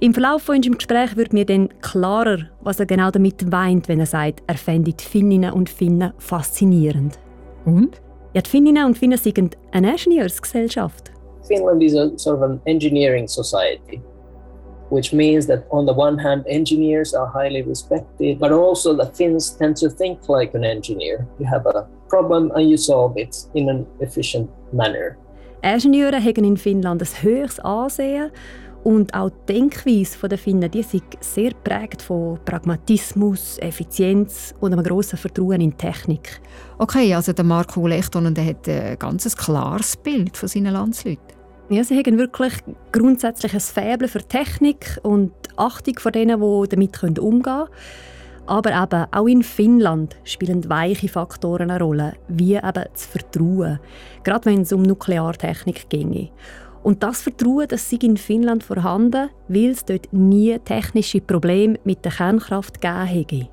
Im 0.04 0.12
Verlauf 0.12 0.42
von 0.42 0.56
unserem 0.56 0.76
Gespräch 0.76 1.16
wird 1.16 1.32
mir 1.32 1.46
dann 1.46 1.70
klarer, 1.80 2.40
was 2.60 2.78
er 2.78 2.84
genau 2.84 3.10
damit 3.10 3.50
meint, 3.50 3.88
wenn 3.88 4.00
er 4.00 4.04
sagt, 4.04 4.42
er 4.46 4.58
fände 4.58 4.92
die 4.92 5.02
Finninnen 5.02 5.50
und 5.50 5.70
Finnen 5.70 6.12
faszinierend. 6.18 7.18
Und? 7.64 8.02
Ja, 8.34 8.42
die 8.42 8.50
Finninnen 8.50 8.84
und 8.84 8.98
Finnen 8.98 9.16
sind 9.16 9.56
eine 9.72 9.92
Ingenieursgesellschaft. 9.92 11.10
Finland 11.48 11.82
is 11.82 11.96
a 11.96 12.10
sort 12.18 12.36
of 12.36 12.42
an 12.42 12.60
engineering 12.66 13.26
society, 13.26 14.02
which 14.90 15.14
means 15.14 15.46
that 15.46 15.64
on 15.70 15.86
the 15.86 15.94
one 15.94 16.22
hand, 16.22 16.44
engineers 16.48 17.14
are 17.14 17.32
highly 17.32 17.62
respected, 17.62 18.38
but 18.38 18.52
also 18.52 18.94
the 18.94 19.10
Finns 19.14 19.56
tend 19.56 19.74
to 19.78 19.88
think 19.88 20.18
like 20.28 20.54
an 20.54 20.64
engineer. 20.64 21.26
You 21.38 21.46
have 21.46 21.66
a 21.66 21.88
problem 22.10 22.52
and 22.54 22.68
you 22.68 22.76
solve 22.76 23.16
it 23.16 23.34
in 23.54 23.70
an 23.70 23.86
efficient 24.00 24.50
manner. 24.70 25.16
Ingenieure 25.64 26.20
haben 26.20 26.44
in 26.44 26.58
Finnland 26.58 27.00
ein 27.00 27.08
höheres 27.22 27.58
Ansehen 27.60 28.30
und 28.84 29.14
auch 29.14 29.30
die 29.30 29.54
Denkweise 29.54 30.28
der 30.28 30.38
Finnen 30.38 30.70
die 30.70 30.82
sind 30.82 31.04
sehr 31.20 31.50
geprägt 31.50 32.02
von 32.02 32.38
Pragmatismus, 32.44 33.58
Effizienz 33.58 34.54
und 34.60 34.72
einem 34.72 34.84
grossen 34.84 35.18
Vertrauen 35.18 35.60
in 35.60 35.76
Technik. 35.76 36.40
Okay, 36.78 37.12
also 37.14 37.32
der 37.32 37.44
Marco 37.44 37.86
Lechtonen 37.86 38.34
der 38.34 38.46
hat 38.46 38.68
ein 38.68 38.98
ganz 38.98 39.36
klares 39.36 39.96
Bild 39.96 40.36
von 40.36 40.48
seinen 40.48 40.72
Landsleuten. 40.72 41.34
Ja, 41.70 41.82
sie 41.82 41.96
haben 41.96 42.18
wirklich 42.18 42.52
grundsätzlich 42.92 43.54
ein 43.54 43.60
Faible 43.60 44.06
für 44.06 44.22
Technik 44.22 44.98
und 45.02 45.32
Achtung 45.56 45.98
vor 45.98 46.12
denen, 46.12 46.40
die 46.40 46.68
damit 46.68 47.18
umgehen 47.18 47.42
können. 47.42 47.68
Aber 48.46 48.70
eben, 48.70 49.06
auch 49.10 49.26
in 49.26 49.42
Finnland 49.42 50.16
spielen 50.24 50.68
weiche 50.68 51.08
Faktoren 51.08 51.70
eine 51.70 51.82
Rolle, 51.82 52.12
wie 52.28 52.56
eben 52.56 52.72
das 52.74 53.06
Vertrauen, 53.06 53.80
gerade 54.22 54.44
wenn 54.44 54.60
es 54.60 54.72
um 54.72 54.82
Nukleartechnik 54.82 55.88
ginge. 55.88 56.28
Und 56.84 57.02
das 57.02 57.22
Vertrauen, 57.22 57.66
das 57.66 57.88
sei 57.88 57.96
in 58.02 58.18
Finnland 58.18 58.62
vorhanden, 58.62 59.30
weil 59.48 59.70
es 59.70 59.86
dort 59.86 60.12
nie 60.12 60.58
technische 60.58 61.22
Probleme 61.22 61.78
mit 61.84 62.04
der 62.04 62.12
Kernkraft 62.12 62.78
gegeben 62.78 63.06
hätte. 63.06 63.48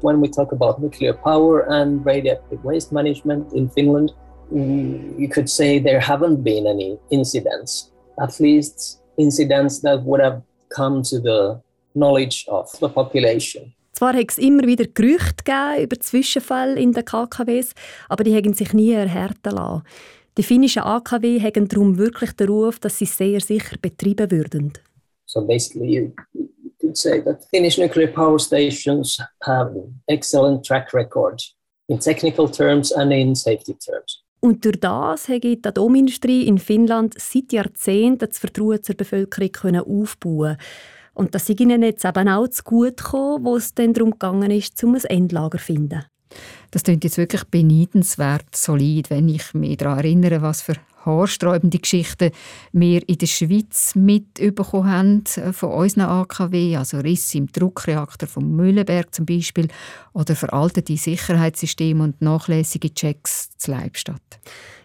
When 0.00 0.22
we 0.22 0.30
talk 0.30 0.52
about 0.52 0.80
nuclear 0.80 1.12
power 1.12 1.68
and 1.68 2.04
radioactive 2.06 2.58
waste 2.64 2.92
management 2.92 3.52
in 3.52 3.70
Finland, 3.70 4.14
you 4.50 5.28
could 5.28 5.50
say 5.50 5.78
there 5.78 6.00
haven't 6.00 6.42
been 6.42 6.66
any 6.66 6.98
incidents, 7.10 7.92
at 8.16 8.40
least 8.40 9.02
incidents 9.18 9.82
that 9.82 10.02
would 10.06 10.22
have 10.22 10.40
come 10.70 11.02
to 11.02 11.20
the 11.20 11.60
knowledge 11.94 12.46
of 12.48 12.72
the 12.80 12.88
population. 12.88 13.74
Zwar 13.92 14.14
hat 14.14 14.30
es 14.30 14.38
immer 14.38 14.66
wieder 14.66 14.86
Gerüchte 14.86 15.52
über 15.78 16.00
Zwischenfälle 16.00 16.80
in 16.80 16.92
den 16.92 17.04
KKWs, 17.04 17.74
aber 18.08 18.24
die 18.24 18.34
haben 18.34 18.54
sich 18.54 18.72
nie 18.72 18.92
erhärten 18.92 19.52
lassen. 19.52 19.82
Die 20.38 20.42
finnischen 20.42 20.82
AKW 20.82 21.40
haben 21.40 21.68
darum 21.68 21.98
wirklich 21.98 22.32
den 22.32 22.48
Ruf, 22.48 22.78
dass 22.78 22.98
sie 22.98 23.06
sehr 23.06 23.40
sicher 23.40 23.76
betreiben 23.80 24.30
würden. 24.30 24.72
So 25.26 25.42
basically 25.46 25.94
you 25.94 26.12
could 26.80 26.96
say 26.96 27.22
that 27.22 27.44
Finnish 27.50 27.78
nuclear 27.78 28.08
power 28.08 28.38
stations 28.38 29.18
have 29.42 29.74
excellent 30.08 30.64
track 30.64 30.92
record 30.94 31.42
in 31.88 31.98
technical 31.98 32.50
terms 32.50 32.92
and 32.92 33.12
in 33.12 33.34
safety 33.34 33.74
terms. 33.74 34.22
Und 34.40 34.64
durch 34.64 34.80
das 34.80 35.28
hat 35.28 35.44
die 35.44 35.60
Atomindustrie 35.62 36.48
in 36.48 36.58
Finnland 36.58 37.14
seit 37.16 37.52
Jahrzehnten 37.52 38.26
das 38.26 38.38
Vertrauen 38.38 38.82
zur 38.82 38.96
Bevölkerung 38.96 39.76
aufbauen 39.76 40.56
Und 41.14 41.34
das 41.34 41.48
ist 41.48 41.60
ihnen 41.60 41.82
jetzt 41.82 42.04
eben 42.04 42.28
auch 42.28 42.48
zu 42.48 42.62
gut 42.64 42.96
gekommen, 42.96 43.44
wo 43.44 43.56
es 43.56 43.74
dann 43.74 43.92
darum 43.92 44.12
gegangen 44.12 44.50
ist, 44.50 44.82
um 44.82 44.94
ein 44.94 45.04
Endlager 45.04 45.58
zu 45.58 45.64
finden. 45.64 46.04
Das 46.70 46.82
klingt 46.84 47.04
jetzt 47.04 47.18
wirklich 47.18 47.44
beneidenswert 47.44 48.54
solid, 48.54 49.10
wenn 49.10 49.28
ich 49.28 49.54
mich 49.54 49.76
daran 49.76 49.98
erinnere, 49.98 50.42
was 50.42 50.62
für 50.62 50.76
haarsträubende 51.04 51.78
Geschichten 51.78 52.30
wir 52.72 53.06
in 53.08 53.18
der 53.18 53.26
Schweiz 53.26 53.94
mitbekommen 53.94 54.90
haben 54.90 55.24
äh, 55.36 55.52
von 55.52 55.70
unseren 55.70 56.02
AKW, 56.02 56.76
also 56.76 56.98
Risse 56.98 57.38
im 57.38 57.50
Druckreaktor 57.50 58.28
von 58.28 58.54
Mühlenberg 58.54 59.14
zum 59.14 59.26
Beispiel 59.26 59.68
oder 60.12 60.36
veraltete 60.36 60.96
Sicherheitssysteme 60.96 62.04
und 62.04 62.22
nachlässige 62.22 62.92
Checks 62.94 63.50
zu 63.56 63.72
Leibstadt. 63.72 64.22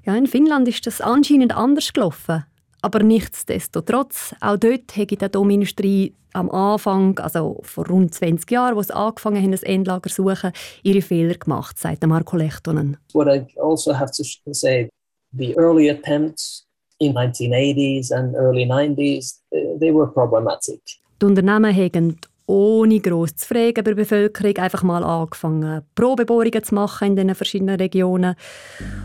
Ja, 0.05 0.15
in 0.15 0.27
Finnland 0.27 0.67
ist 0.67 0.87
das 0.87 1.01
anscheinend 1.01 1.55
anders 1.55 1.93
gelaufen. 1.93 2.45
Aber 2.81 3.03
nichtsdestotrotz, 3.03 4.35
auch 4.39 4.57
dort 4.57 4.95
hat 4.95 5.11
die 5.11 5.19
Atomindustrie 5.19 6.13
am 6.33 6.49
Anfang, 6.51 7.17
also 7.19 7.59
vor 7.63 7.87
rund 7.87 8.13
20 8.13 8.49
Jahren, 8.51 8.75
wo 8.75 8.83
sie 8.83 8.95
angefangen 8.95 9.41
haben, 9.41 9.53
ein 9.53 9.63
Endlager 9.63 10.09
zu 10.09 10.23
suchen, 10.23 10.51
ihre 10.83 11.01
Fehler 11.01 11.33
gemacht, 11.33 11.77
sagt 11.79 12.05
Marco 12.05 12.37
Lechtonen. 12.37 12.97
What 13.13 13.27
I 13.27 13.45
also 13.59 13.97
have 13.97 14.11
to 14.15 14.23
say, 14.53 14.89
the 15.35 15.55
early 15.57 15.89
attempts 15.89 16.65
in 16.99 17.13
1980s 17.13 18.11
and 18.11 18.35
early 18.35 18.65
90s, 18.65 19.39
they 19.79 19.93
were 19.93 20.07
problematic. 20.07 20.81
Die 21.19 21.25
Unternehmen 21.25 21.75
haben 21.75 22.17
ohne 22.45 22.99
gross 22.99 23.35
zu 23.35 23.47
fragen 23.47 23.83
bei 23.83 23.93
der 23.93 23.95
Bevölkerung 23.95 24.55
einfach 24.57 24.83
mal 24.83 25.03
angefangen, 25.03 25.81
Probebohrungen 25.95 26.63
zu 26.63 26.75
machen 26.75 27.09
in 27.09 27.15
den 27.15 27.35
verschiedenen 27.35 27.75
Regionen 27.75 28.35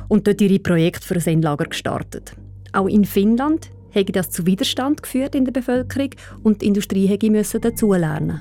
und 0.08 0.26
dort 0.26 0.40
ihre 0.40 0.60
Projekte 0.60 1.06
für 1.06 1.14
ein 1.14 1.34
Endlager 1.34 1.64
gestartet. 1.64 2.34
Auch 2.72 2.86
in 2.86 3.04
Finnland 3.04 3.70
hätte 3.90 4.12
das 4.12 4.30
zu 4.30 4.46
Widerstand 4.46 5.02
geführt 5.02 5.34
in 5.34 5.44
der 5.44 5.52
Bevölkerung 5.52 6.10
und 6.42 6.62
die 6.62 6.66
Industrie 6.66 7.06
hätte 7.06 7.30
müssen 7.30 7.60
dazulernen. 7.60 8.40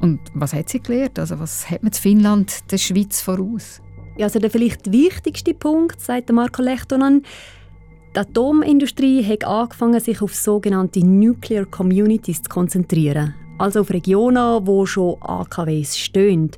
Und 0.00 0.20
was 0.34 0.52
hat 0.52 0.68
sie 0.68 0.80
gelernt? 0.80 1.18
Also 1.18 1.38
was 1.40 1.68
hat 1.70 1.82
man 1.82 1.92
in 1.92 1.98
Finnland 1.98 2.70
der 2.70 2.78
Schweiz 2.78 3.20
voraus? 3.20 3.80
Ja, 4.16 4.26
also 4.26 4.38
der 4.38 4.50
vielleicht 4.50 4.92
wichtigste 4.92 5.54
Punkt, 5.54 6.00
sagt 6.00 6.30
Marco 6.32 6.62
Lechtonen, 6.62 7.24
die 8.14 8.20
Atomindustrie 8.20 9.22
hat 9.24 9.44
angefangen, 9.44 10.00
sich 10.00 10.22
auf 10.22 10.34
sogenannte 10.34 11.04
Nuclear 11.04 11.66
Communities 11.66 12.42
zu 12.42 12.48
konzentrieren. 12.48 13.34
Also 13.58 13.80
auf 13.80 13.90
Regionen, 13.90 14.66
wo 14.66 14.86
schon 14.86 15.20
AKWs 15.20 15.98
stehen. 15.98 16.50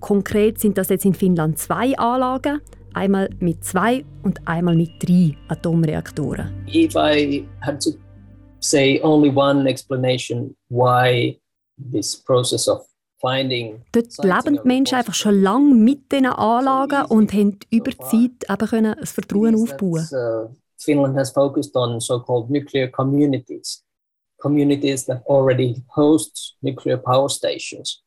Konkret 0.00 0.58
sind 0.58 0.76
das 0.76 0.88
jetzt 0.88 1.04
in 1.04 1.14
Finnland 1.14 1.58
zwei 1.58 1.96
Anlagen 1.96 2.60
einmal 2.96 3.28
mit 3.40 3.62
zwei 3.64 4.04
und 4.22 4.40
einmal 4.48 4.74
mit 4.74 4.90
drei 5.00 5.36
Atomreaktoren. 5.48 6.66
If 6.66 6.96
I 6.96 7.46
had 7.60 7.80
to 7.82 7.90
say 8.60 9.00
only 9.02 9.30
one 9.30 9.68
explanation 9.68 10.56
why 10.68 11.38
this 11.76 12.16
process 12.16 12.66
of 12.68 12.86
finding 13.20 13.82
Dort 13.92 14.16
leben 14.24 14.58
die 14.62 14.68
Menschen 14.68 14.96
einfach 14.98 15.14
schon 15.14 15.42
lange 15.42 15.74
mit 15.74 16.10
diesen 16.10 16.26
Anlagen 16.26 17.04
und 17.06 17.32
haben 17.32 17.58
über 17.70 17.90
die 17.90 17.98
Zeit 17.98 18.50
eben 18.50 18.68
können 18.68 18.94
ein 18.94 19.06
Vertrauen 19.06 19.54
aufbauen. 19.54 20.06
Uh, 20.12 20.48
Finland 20.78 21.16
has 21.16 21.30
focused 21.30 21.74
on 21.76 22.00
so-called 22.00 22.50
nuclear 22.50 22.88
communities, 22.88 23.84
communities 24.40 25.04
that 25.06 25.22
already 25.26 25.82
host 25.94 26.56
nuclear 26.62 26.98
power 26.98 27.28
stations. 27.28 28.02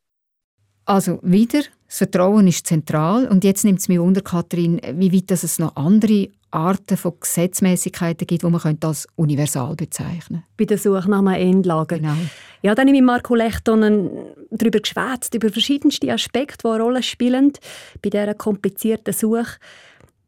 Also 0.90 1.20
wieder, 1.22 1.62
das 1.88 2.00
Vertrauen 2.00 2.48
ist 2.48 2.66
zentral. 2.66 3.28
Und 3.28 3.44
jetzt 3.44 3.64
nimmt 3.64 3.80
es 3.80 3.88
mich 3.90 4.00
unter, 4.00 4.22
Kathrin, 4.22 4.82
wie 4.96 5.14
weit 5.14 5.30
dass 5.30 5.44
es 5.44 5.60
noch 5.60 5.76
andere 5.76 6.30
Arten 6.50 6.98
von 6.98 7.14
Gesetzmäßigkeiten 7.20 8.26
gibt, 8.26 8.42
die 8.42 8.48
man 8.48 8.78
als 8.82 9.08
universal 9.16 9.76
bezeichnen 9.76 10.42
Bei 10.58 10.66
der 10.66 10.80
Suche 10.80 11.08
nach 11.08 11.20
einem 11.20 11.28
Endlager. 11.28 12.00
Genau. 12.00 12.16
Ja, 12.64 12.74
dann 12.74 12.88
habe 12.88 12.96
ich 12.96 13.02
mit 13.02 13.06
Marco 13.06 13.36
Lechtonen 13.36 14.10
darüber 14.50 14.80
geschwätzt, 14.80 15.36
über 15.36 15.50
verschiedenste 15.50 16.12
Aspekte, 16.12 16.64
die 16.64 16.74
eine 16.74 16.84
Rolle 16.84 17.04
spielen 17.04 17.54
bei 18.02 18.10
dieser 18.10 18.34
komplizierten 18.34 19.14
Suche. 19.14 19.46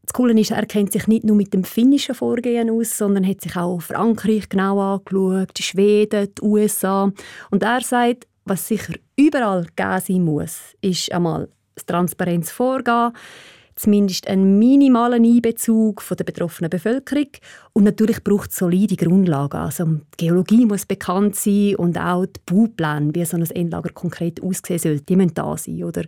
Das 0.04 0.12
Coole 0.12 0.40
ist, 0.40 0.52
er 0.52 0.66
kennt 0.66 0.92
sich 0.92 1.08
nicht 1.08 1.24
nur 1.24 1.34
mit 1.34 1.52
dem 1.54 1.64
finnischen 1.64 2.14
Vorgehen 2.14 2.70
aus, 2.70 2.98
sondern 2.98 3.26
hat 3.26 3.40
sich 3.40 3.56
auch 3.56 3.80
Frankreich 3.80 4.48
genau 4.48 4.78
angeschaut, 4.78 5.50
die 5.56 5.62
Schweden, 5.64 6.28
die 6.38 6.42
USA. 6.42 7.10
Und 7.50 7.64
er 7.64 7.80
sagt, 7.80 8.28
was 8.44 8.66
sicher 8.66 8.94
überall 9.16 9.64
gegeben 9.64 10.00
sein 10.00 10.24
muss, 10.24 10.60
ist 10.80 11.12
einmal 11.12 11.48
das 11.74 11.86
Transparenzvorgehen, 11.86 13.12
zumindest 13.74 14.28
einen 14.28 14.58
minimalen 14.58 15.24
Einbezug 15.24 16.02
von 16.02 16.16
der 16.16 16.24
betroffenen 16.24 16.70
Bevölkerung 16.70 17.28
und 17.72 17.84
natürlich 17.84 18.22
braucht 18.22 18.50
es 18.50 18.56
solide 18.56 18.96
Grundlagen. 18.96 19.56
Also 19.56 19.84
die 19.84 20.26
Geologie 20.26 20.66
muss 20.66 20.86
bekannt 20.86 21.36
sein 21.36 21.76
und 21.76 21.98
auch 21.98 22.26
die 22.26 22.40
Baupläne, 22.46 23.14
wie 23.14 23.24
so 23.24 23.36
ein 23.36 23.50
Endlager 23.50 23.90
konkret 23.90 24.42
aussehen 24.42 24.78
soll, 24.78 25.00
die 25.00 25.16
müssen 25.16 25.34
da 25.34 25.56
sein. 25.56 25.84
Oder? 25.84 26.04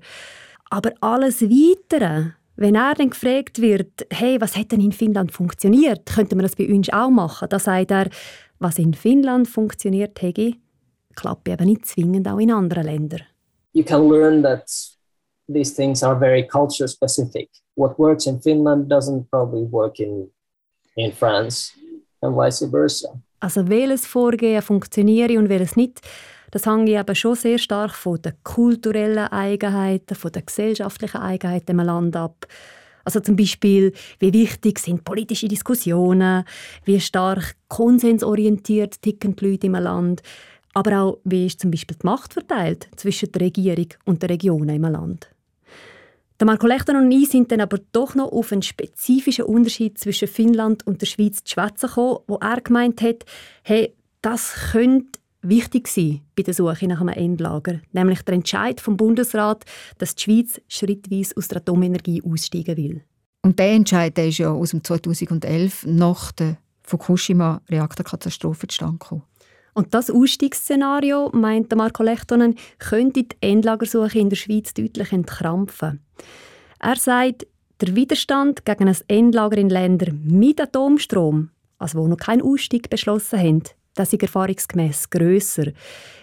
Aber 0.70 0.92
alles 1.00 1.40
Weitere, 1.42 2.32
wenn 2.56 2.74
er 2.74 2.94
dann 2.94 3.10
gefragt 3.10 3.60
wird, 3.60 4.06
hey, 4.10 4.40
was 4.40 4.56
hat 4.56 4.72
denn 4.72 4.80
in 4.80 4.92
Finnland 4.92 5.32
funktioniert, 5.32 6.06
könnte 6.06 6.36
man 6.36 6.44
das 6.44 6.56
bei 6.56 6.68
uns 6.68 6.92
auch 6.92 7.10
machen? 7.10 7.48
Da 7.48 7.58
sagt 7.58 7.90
er, 7.90 8.08
was 8.58 8.78
in 8.78 8.94
Finnland 8.94 9.48
funktioniert, 9.48 10.20
hätte 10.20 10.52
klappt 11.14 11.48
eben 11.48 11.66
nicht 11.66 11.86
zwingend 11.86 12.28
auch 12.28 12.38
in 12.38 12.50
anderen 12.50 12.84
Ländern. 12.84 13.22
You 13.72 13.84
can 13.84 14.08
learn 14.08 14.42
that 14.42 14.68
these 15.52 15.74
things 15.74 16.02
are 16.02 16.18
very 16.18 16.46
culture 16.46 16.88
specific. 16.88 17.50
What 17.76 17.98
works 17.98 18.26
in 18.26 18.40
Finland 18.40 18.90
doesn't 18.90 19.28
probably 19.30 19.66
work 19.70 19.98
in, 19.98 20.30
in 20.96 21.12
France 21.12 21.72
and 22.20 22.36
vice 22.36 22.66
versa. 22.70 23.20
Also 23.40 23.68
welches 23.68 24.06
Vorgehen 24.06 24.62
funktioniert 24.62 25.30
und 25.32 25.48
welches 25.48 25.76
nicht, 25.76 26.00
das 26.50 26.66
hängt 26.66 26.88
eben 26.88 27.14
schon 27.14 27.34
sehr 27.34 27.58
stark 27.58 27.92
von 27.92 28.22
den 28.22 28.34
kulturellen 28.44 29.26
Eigenheiten, 29.26 30.14
von 30.14 30.30
den 30.30 30.46
gesellschaftlichen 30.46 31.20
Eigenheiten 31.20 31.72
im 31.72 31.84
Land 31.84 32.16
ab. 32.16 32.46
Also 33.04 33.20
zum 33.20 33.36
Beispiel, 33.36 33.92
wie 34.18 34.32
wichtig 34.32 34.78
sind 34.78 35.04
politische 35.04 35.48
Diskussionen, 35.48 36.44
wie 36.84 37.00
stark 37.00 37.56
konsensorientiert 37.68 39.02
ticken 39.02 39.36
die 39.36 39.50
Leute 39.50 39.66
im 39.66 39.74
Land, 39.74 40.22
aber 40.74 41.00
auch, 41.00 41.18
wie 41.24 41.46
ist 41.46 41.60
zum 41.60 41.70
Beispiel 41.70 41.96
die 42.00 42.06
Macht 42.06 42.34
verteilt 42.34 42.88
zwischen 42.96 43.32
der 43.32 43.42
Regierung 43.42 43.88
und 44.04 44.22
den 44.22 44.30
Regionen 44.30 44.76
im 44.76 44.82
Land. 44.82 45.30
Der 46.40 46.46
Marco 46.46 46.66
Lechter 46.66 46.98
und 46.98 47.12
ich 47.12 47.30
sind 47.30 47.52
dann 47.52 47.60
aber 47.60 47.78
doch 47.92 48.16
noch 48.16 48.32
auf 48.32 48.50
einen 48.50 48.62
spezifischen 48.62 49.44
Unterschied 49.44 49.98
zwischen 49.98 50.26
Finnland 50.26 50.84
und 50.84 51.00
der 51.00 51.06
Schweiz 51.06 51.44
zu 51.44 51.52
schwätzen 51.52 51.88
gekommen, 51.88 52.18
wo 52.26 52.36
er 52.36 52.60
gemeint 52.60 53.00
hat, 53.02 53.24
hey, 53.62 53.94
das 54.20 54.52
könnte 54.72 55.20
wichtig 55.42 55.86
sein 55.86 56.22
bei 56.34 56.42
der 56.42 56.54
Suche 56.54 56.88
nach 56.88 57.00
einem 57.00 57.14
Endlager, 57.14 57.80
nämlich 57.92 58.22
der 58.22 58.34
Entscheid 58.34 58.80
vom 58.80 58.96
Bundesrat, 58.96 59.64
dass 59.98 60.16
die 60.16 60.22
Schweiz 60.22 60.60
schrittweise 60.68 61.36
aus 61.36 61.48
der 61.48 61.58
Atomenergie 61.58 62.22
aussteigen 62.22 62.76
will. 62.76 63.02
Und 63.42 63.58
der 63.58 63.72
Entscheid 63.72 64.16
der 64.16 64.28
ist 64.28 64.38
ja 64.38 64.50
aus 64.50 64.70
dem 64.70 64.82
2011 64.82 65.86
nach 65.86 66.32
der 66.32 66.56
Fukushima-Reaktorkatastrophe 66.82 68.66
zustande 68.66 68.98
gekommen. 68.98 69.22
Und 69.74 69.92
das 69.92 70.08
Ausstiegsszenario, 70.08 71.30
meint 71.32 71.74
Marco 71.74 72.02
Lechtonen, 72.02 72.54
könnte 72.78 73.24
die 73.24 73.36
Endlagersuche 73.40 74.18
in 74.18 74.30
der 74.30 74.36
Schweiz 74.36 74.72
deutlich 74.72 75.12
entkrampfen. 75.12 76.00
Er 76.78 76.96
sagt, 76.96 77.46
der 77.80 77.96
Widerstand 77.96 78.64
gegen 78.64 78.88
ein 78.88 78.96
Endlager 79.08 79.58
in 79.58 79.68
Ländern 79.68 80.22
mit 80.24 80.60
Atomstrom, 80.60 81.50
also 81.78 81.98
wo 81.98 82.06
noch 82.06 82.16
keinen 82.16 82.42
Ausstieg 82.42 82.88
beschlossen 82.88 83.38
haben, 83.38 83.62
das 83.94 84.12
ist 84.12 84.22
erfahrungsgemäß 84.22 85.10
grösser. 85.10 85.72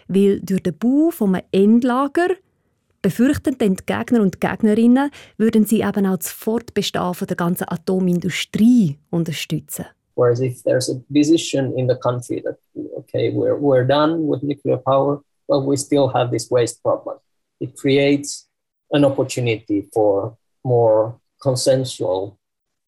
Weil 0.07 0.39
durch 0.41 0.63
den 0.63 0.77
Bau 0.77 1.11
eines 1.19 1.43
Endlager 1.51 2.29
befürchten 3.01 3.57
die 3.57 3.75
Gegner 3.85 4.21
und 4.21 4.39
Gegnerinnen, 4.39 5.09
würden 5.37 5.65
sie 5.65 5.81
eben 5.81 6.05
auch 6.05 6.17
das 6.17 6.29
Fortbestehen 6.31 7.13
der 7.27 7.35
ganzen 7.35 7.67
Atomindustrie 7.67 8.97
unterstützen. 9.09 9.85
Whereas 10.21 10.39
if 10.39 10.62
there's 10.62 10.88
a 10.88 11.01
decision 11.12 11.73
in 11.79 11.88
the 11.88 11.95
country 11.95 12.43
that, 12.45 12.57
okay, 12.99 13.31
we're, 13.31 13.57
we're 13.57 13.84
done 13.84 14.27
with 14.27 14.43
nuclear 14.43 14.77
power, 14.77 15.19
but 15.49 15.62
we 15.62 15.75
still 15.77 16.10
have 16.10 16.29
this 16.29 16.47
waste 16.51 16.84
problem, 16.84 17.17
it 17.60 17.75
creates 17.75 18.47
an 18.91 19.03
opportunity 19.03 19.89
for 19.91 20.38
more 20.63 21.19
consensual 21.41 22.38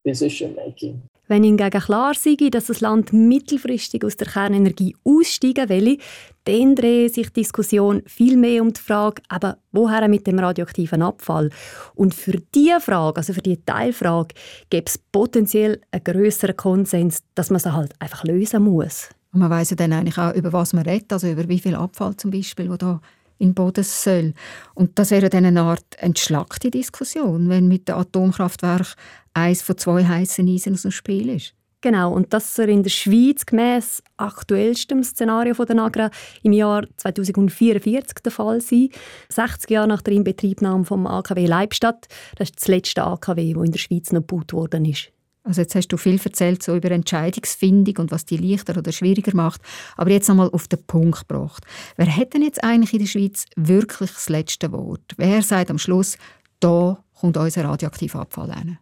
decision 0.06 0.56
making. 0.56 1.02
Wenn 1.28 1.44
hingegen 1.44 1.82
klar 1.82 2.14
sei, 2.16 2.36
dass 2.52 2.66
das 2.66 2.82
Land 2.82 3.14
mittelfristig 3.14 4.04
aus 4.04 4.18
der 4.18 4.28
Kernenergie 4.28 4.96
aussteigen 5.06 5.70
will, 5.70 5.98
dann 6.44 6.76
dreht 6.76 7.14
sich 7.14 7.30
die 7.30 7.42
Diskussion 7.42 8.02
viel 8.06 8.36
mehr 8.36 8.62
um 8.62 8.74
die 8.74 8.82
Frage, 8.82 9.22
eben, 9.34 9.54
woher 9.72 10.08
mit 10.10 10.28
dem 10.28 10.40
radioaktiven 10.40 11.02
Abfall. 11.02 11.50
Und 11.96 12.14
für 12.14 12.42
diese 12.54 12.82
Frage, 12.82 13.18
also 13.18 13.32
für 13.32 13.42
die 13.42 13.64
Teilfrage, 13.64 14.36
gäbe 14.70 14.88
es 14.88 14.98
potenziell 14.98 15.80
einen 15.92 16.04
grösseren 16.04 16.58
Konsens, 16.58 17.24
dass 17.36 17.50
man 17.50 17.60
sie 17.60 17.72
halt 17.72 17.94
einfach 18.00 18.26
lösen 18.26 18.64
muss. 18.64 19.10
Und 19.32 19.40
man 19.40 19.50
weiß 19.50 19.72
ja 19.72 19.76
dann 19.78 19.94
eigentlich 19.94 20.18
auch, 20.18 20.34
über 20.34 20.52
was 20.52 20.74
man 20.74 20.84
redet, 20.84 21.14
also 21.14 21.28
über 21.30 21.48
wie 21.48 21.60
viel 21.60 21.76
Abfall 21.76 22.18
zum 22.18 22.32
Beispiel, 22.32 22.70
wo 22.70 22.76
da 22.76 23.00
in 23.44 23.50
den 23.50 23.56
Boden 23.56 23.84
soll. 23.84 24.34
Und 24.74 24.98
das 24.98 25.12
wäre 25.12 25.30
dann 25.30 25.46
eine 25.46 25.62
Art 25.62 25.86
entschlackte 25.98 26.72
Diskussion, 26.72 27.50
wenn 27.50 27.68
mit 27.68 27.88
dem 27.88 27.96
Atomkraftwerk 27.96 28.96
eines 29.34 29.62
von 29.62 29.78
zwei 29.78 30.06
heißen 30.06 30.48
Eisen 30.48 30.74
aus 30.74 30.84
dem 30.84 30.92
Spiel 30.92 31.30
ist. 31.30 31.54
Genau, 31.82 32.14
und 32.14 32.34
das 32.34 32.56
soll 32.56 32.70
in 32.70 32.82
der 32.82 32.90
Schweiz 32.90 33.46
gemäß 33.46 34.02
aktuellstem 34.16 35.04
Szenario 35.04 35.54
von 35.54 35.66
der 35.66 35.76
Nagra 35.76 36.12
im 36.42 36.54
Jahr 36.54 36.86
2044 36.96 38.20
der 38.24 38.32
Fall 38.32 38.62
sein. 38.62 38.88
60 39.28 39.70
Jahre 39.70 39.90
nach 39.90 40.02
der 40.02 40.14
Inbetriebnahme 40.14 40.86
vom 40.86 41.06
AKW 41.06 41.46
Leibstadt. 41.46 42.08
Das 42.38 42.52
ist 42.52 42.62
das 42.62 42.68
letzte 42.70 43.04
AKW, 43.04 43.54
das 43.54 43.66
in 43.66 43.72
der 43.74 43.80
Schweiz 43.80 44.14
noch 44.14 44.22
gebaut 44.22 44.54
worden 44.54 44.86
ist. 44.86 45.13
Also 45.44 45.62
jetzt 45.62 45.76
hast 45.76 45.90
du 45.90 45.98
viel 45.98 46.20
erzählt 46.24 46.64
so 46.64 46.76
über 46.76 46.90
Entscheidungsfindung 46.92 47.98
und 47.98 48.12
was 48.12 48.26
die 48.26 48.38
leichter 48.38 48.78
oder 48.78 48.94
schwieriger 48.94 49.36
macht. 49.36 49.62
Aber 49.98 50.10
jetzt 50.10 50.30
einmal 50.30 50.50
auf 50.50 50.70
den 50.70 50.84
Punkt 50.86 51.28
gebracht. 51.28 51.66
Wer 51.98 52.16
hat 52.16 52.34
denn 52.34 52.44
jetzt 52.44 52.64
eigentlich 52.64 52.94
in 52.94 53.00
der 53.00 53.08
Schweiz 53.08 53.46
wirklich 53.58 54.12
das 54.12 54.30
letzte 54.30 54.72
Wort? 54.72 55.14
Wer 55.18 55.42
sagt 55.42 55.70
am 55.70 55.78
Schluss, 55.78 56.18
da 56.62 57.04
kommt 57.20 57.36
unser 57.36 57.66
radioaktiver 57.66 58.22
Abfall 58.22 58.56
hin? 58.56 58.78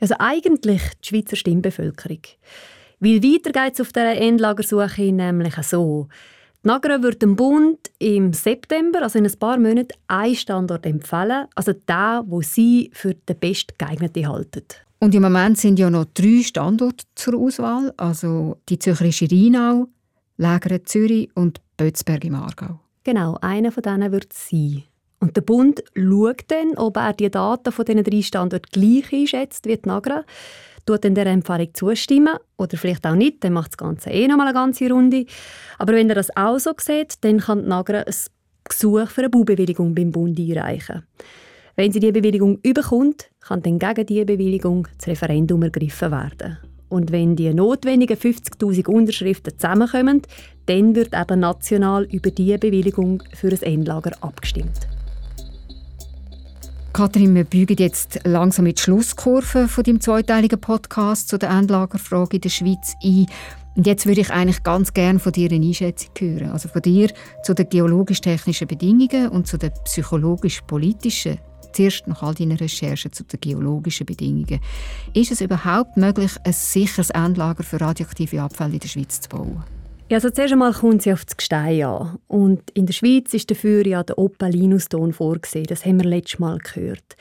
Also 0.00 0.14
eigentlich 0.18 0.82
die 1.04 1.08
Schweizer 1.08 1.36
Stimmbevölkerung. 1.36 2.22
Weil 3.00 3.22
weiter 3.22 3.52
geht 3.52 3.74
es 3.74 3.80
auf 3.80 3.92
dieser 3.92 4.16
Endlagersuche 4.16 5.12
nämlich 5.12 5.54
so. 5.62 6.08
Die 6.64 6.68
Nagra 6.68 7.02
wird 7.02 7.22
dem 7.22 7.36
Bund 7.36 7.78
im 7.98 8.32
September, 8.32 9.02
also 9.02 9.18
in 9.18 9.26
ein 9.26 9.38
paar 9.38 9.58
Monaten, 9.58 9.96
einen 10.08 10.34
Standort 10.34 10.86
empfehlen, 10.86 11.46
also 11.54 11.72
den, 11.72 12.22
wo 12.26 12.42
sie 12.42 12.90
für 12.92 13.14
den 13.14 13.38
best 13.38 13.78
geeigneten 13.78 14.28
halten. 14.28 14.64
Und 15.00 15.14
im 15.14 15.22
Moment 15.22 15.58
sind 15.58 15.78
ja 15.78 15.90
noch 15.90 16.06
drei 16.06 16.42
Standorte 16.42 17.04
zur 17.14 17.38
Auswahl, 17.38 17.92
also 17.96 18.56
die 18.68 18.78
Zürcherische 18.78 19.28
Rheinau, 19.30 19.86
Lägere 20.36 20.82
Zürich 20.82 21.30
und 21.34 21.60
Bötzberg 21.76 22.24
im 22.24 22.34
Aargau. 22.34 22.80
Genau, 23.04 23.38
einer 23.40 23.72
von 23.72 23.82
denen 23.82 24.12
wird 24.12 24.32
sein. 24.32 24.84
Und 25.20 25.36
der 25.36 25.42
Bund 25.42 25.82
schaut 25.94 26.44
dann, 26.48 26.76
ob 26.76 26.96
er 26.96 27.12
die 27.12 27.30
Daten 27.30 27.72
von 27.72 27.84
diesen 27.84 28.04
drei 28.04 28.22
Standorten 28.22 28.70
gleich 28.70 29.12
einschätzt 29.12 29.66
wie 29.66 29.76
die 29.76 29.88
Nagra, 29.88 30.24
tut 30.86 31.04
dann 31.04 31.14
der 31.14 31.26
Empfehlung 31.26 31.74
zustimmen 31.74 32.36
oder 32.56 32.76
vielleicht 32.76 33.06
auch 33.06 33.14
nicht, 33.14 33.42
dann 33.42 33.52
macht 33.52 33.72
das 33.72 33.78
Ganze 33.78 34.10
eh 34.10 34.26
nochmal 34.28 34.48
eine 34.48 34.54
ganze 34.54 34.88
Runde. 34.90 35.26
Aber 35.78 35.92
wenn 35.92 36.08
er 36.08 36.16
das 36.16 36.36
auch 36.36 36.58
so 36.58 36.72
sieht, 36.78 37.24
dann 37.24 37.38
kann 37.38 37.62
die 37.62 37.68
Nagra 37.68 38.00
ein 38.00 38.14
Gesuch 38.68 39.08
für 39.08 39.22
eine 39.22 39.30
Baubewilligung 39.30 39.94
beim 39.94 40.12
Bund 40.12 40.38
einreichen. 40.38 41.04
Wenn 41.76 41.92
sie 41.92 42.00
die 42.00 42.12
Bewilligung 42.12 42.58
überkommt, 42.62 43.30
kann 43.48 43.62
dann 43.62 43.78
gegen 43.78 44.06
diese 44.06 44.24
Bewilligung 44.26 44.86
das 44.98 45.08
Referendum 45.08 45.62
ergriffen 45.62 46.10
werden. 46.10 46.58
Und 46.90 47.12
wenn 47.12 47.36
die 47.36 47.52
notwendigen 47.52 48.16
50.000 48.16 48.86
Unterschriften 48.86 49.58
zusammenkommen, 49.58 50.22
dann 50.66 50.94
wird 50.94 51.14
eben 51.14 51.40
national 51.40 52.04
über 52.04 52.30
diese 52.30 52.58
Bewilligung 52.58 53.22
für 53.34 53.48
ein 53.48 53.62
Endlager 53.62 54.12
abgestimmt. 54.20 54.86
Kathrin, 56.92 57.34
wir 57.34 57.44
biegen 57.44 57.76
jetzt 57.76 58.20
langsam 58.24 58.64
mit 58.64 58.80
Schlusskurve 58.80 59.68
von 59.68 59.84
dem 59.84 60.00
zweiteiligen 60.00 60.60
Podcast 60.60 61.28
zu 61.28 61.38
der 61.38 61.50
Endlagerfrage 61.50 62.36
in 62.36 62.40
der 62.40 62.48
Schweiz 62.48 62.94
ein. 63.04 63.26
Und 63.76 63.86
jetzt 63.86 64.06
würde 64.06 64.22
ich 64.22 64.30
eigentlich 64.30 64.62
ganz 64.62 64.92
gerne 64.92 65.20
von 65.20 65.32
dir 65.32 65.50
eine 65.50 65.64
Einschätzung 65.64 66.10
hören. 66.18 66.50
Also 66.50 66.68
von 66.68 66.82
dir 66.82 67.10
zu 67.44 67.54
den 67.54 67.68
geologisch-technischen 67.68 68.66
Bedingungen 68.66 69.28
und 69.28 69.46
zu 69.46 69.58
den 69.58 69.70
psychologisch-politischen 69.84 71.38
zuerst 71.78 72.08
nach 72.08 72.22
all 72.22 72.34
deinen 72.34 72.56
Recherchen 72.56 73.12
zu 73.12 73.24
den 73.24 73.40
geologischen 73.40 74.06
Bedingungen. 74.06 74.60
Ist 75.14 75.30
es 75.30 75.40
überhaupt 75.40 75.96
möglich, 75.96 76.32
ein 76.44 76.52
sicheres 76.52 77.10
Endlager 77.10 77.62
für 77.62 77.80
radioaktive 77.80 78.42
Abfälle 78.42 78.74
in 78.74 78.80
der 78.80 78.88
Schweiz 78.88 79.20
zu 79.20 79.28
bauen? 79.28 79.62
Ja, 80.10 80.16
also 80.16 80.30
zuerst 80.30 80.52
einmal 80.52 80.72
kommt 80.72 81.02
sie 81.02 81.12
auf 81.12 81.24
das 81.24 81.36
Gestein 81.36 81.82
an. 81.82 82.18
Und 82.26 82.70
in 82.70 82.86
der 82.86 82.94
Schweiz 82.94 83.32
ist 83.34 83.50
dafür 83.50 83.86
ja 83.86 84.02
der 84.02 84.18
Opalinuston 84.18 85.12
vorgesehen. 85.12 85.66
Das 85.66 85.84
haben 85.84 86.02
wir 86.02 86.08
letztes 86.08 86.38
Mal 86.38 86.58
gehört. 86.58 87.16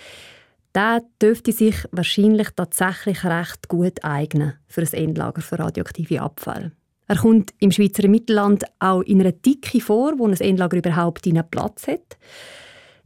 Der 0.73 1.01
dürfte 1.21 1.51
sich 1.51 1.75
wahrscheinlich 1.91 2.49
tatsächlich 2.55 3.23
recht 3.25 3.67
gut 3.67 4.03
eignen 4.03 4.53
für 4.67 4.81
ein 4.81 4.93
Endlager 4.93 5.41
für 5.41 5.59
radioaktive 5.59 6.21
Abfälle. 6.21 6.71
Er 7.07 7.17
kommt 7.17 7.53
im 7.59 7.71
Schweizer 7.71 8.07
Mittelland 8.07 8.63
auch 8.79 9.01
in 9.01 9.21
einer 9.21 9.31
Dicke 9.31 9.81
vor, 9.81 10.13
wo 10.17 10.27
ein 10.27 10.33
Endlager 10.33 10.77
überhaupt 10.77 11.27
einen 11.27 11.49
Platz 11.49 11.87
hat. 11.87 12.17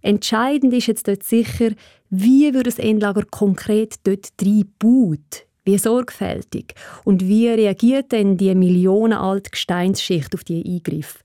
Entscheidend 0.02 0.74
ist 0.74 0.88
jetzt 0.88 1.08
dort 1.08 1.24
sicher, 1.24 1.72
wie 2.10 2.54
wird 2.54 2.68
das 2.68 2.80
Endlager 2.80 3.24
konkret 3.30 3.96
dort 4.04 4.32
baut 4.80 5.46
wie 5.64 5.78
sorgfältig 5.78 6.74
und 7.04 7.28
wie 7.28 7.48
reagiert 7.48 8.12
denn 8.12 8.36
die 8.36 8.54
millionenalte 8.56 9.52
Gesteinsschicht 9.52 10.34
auf 10.34 10.44
die 10.44 10.64
Eingriffe? 10.66 11.20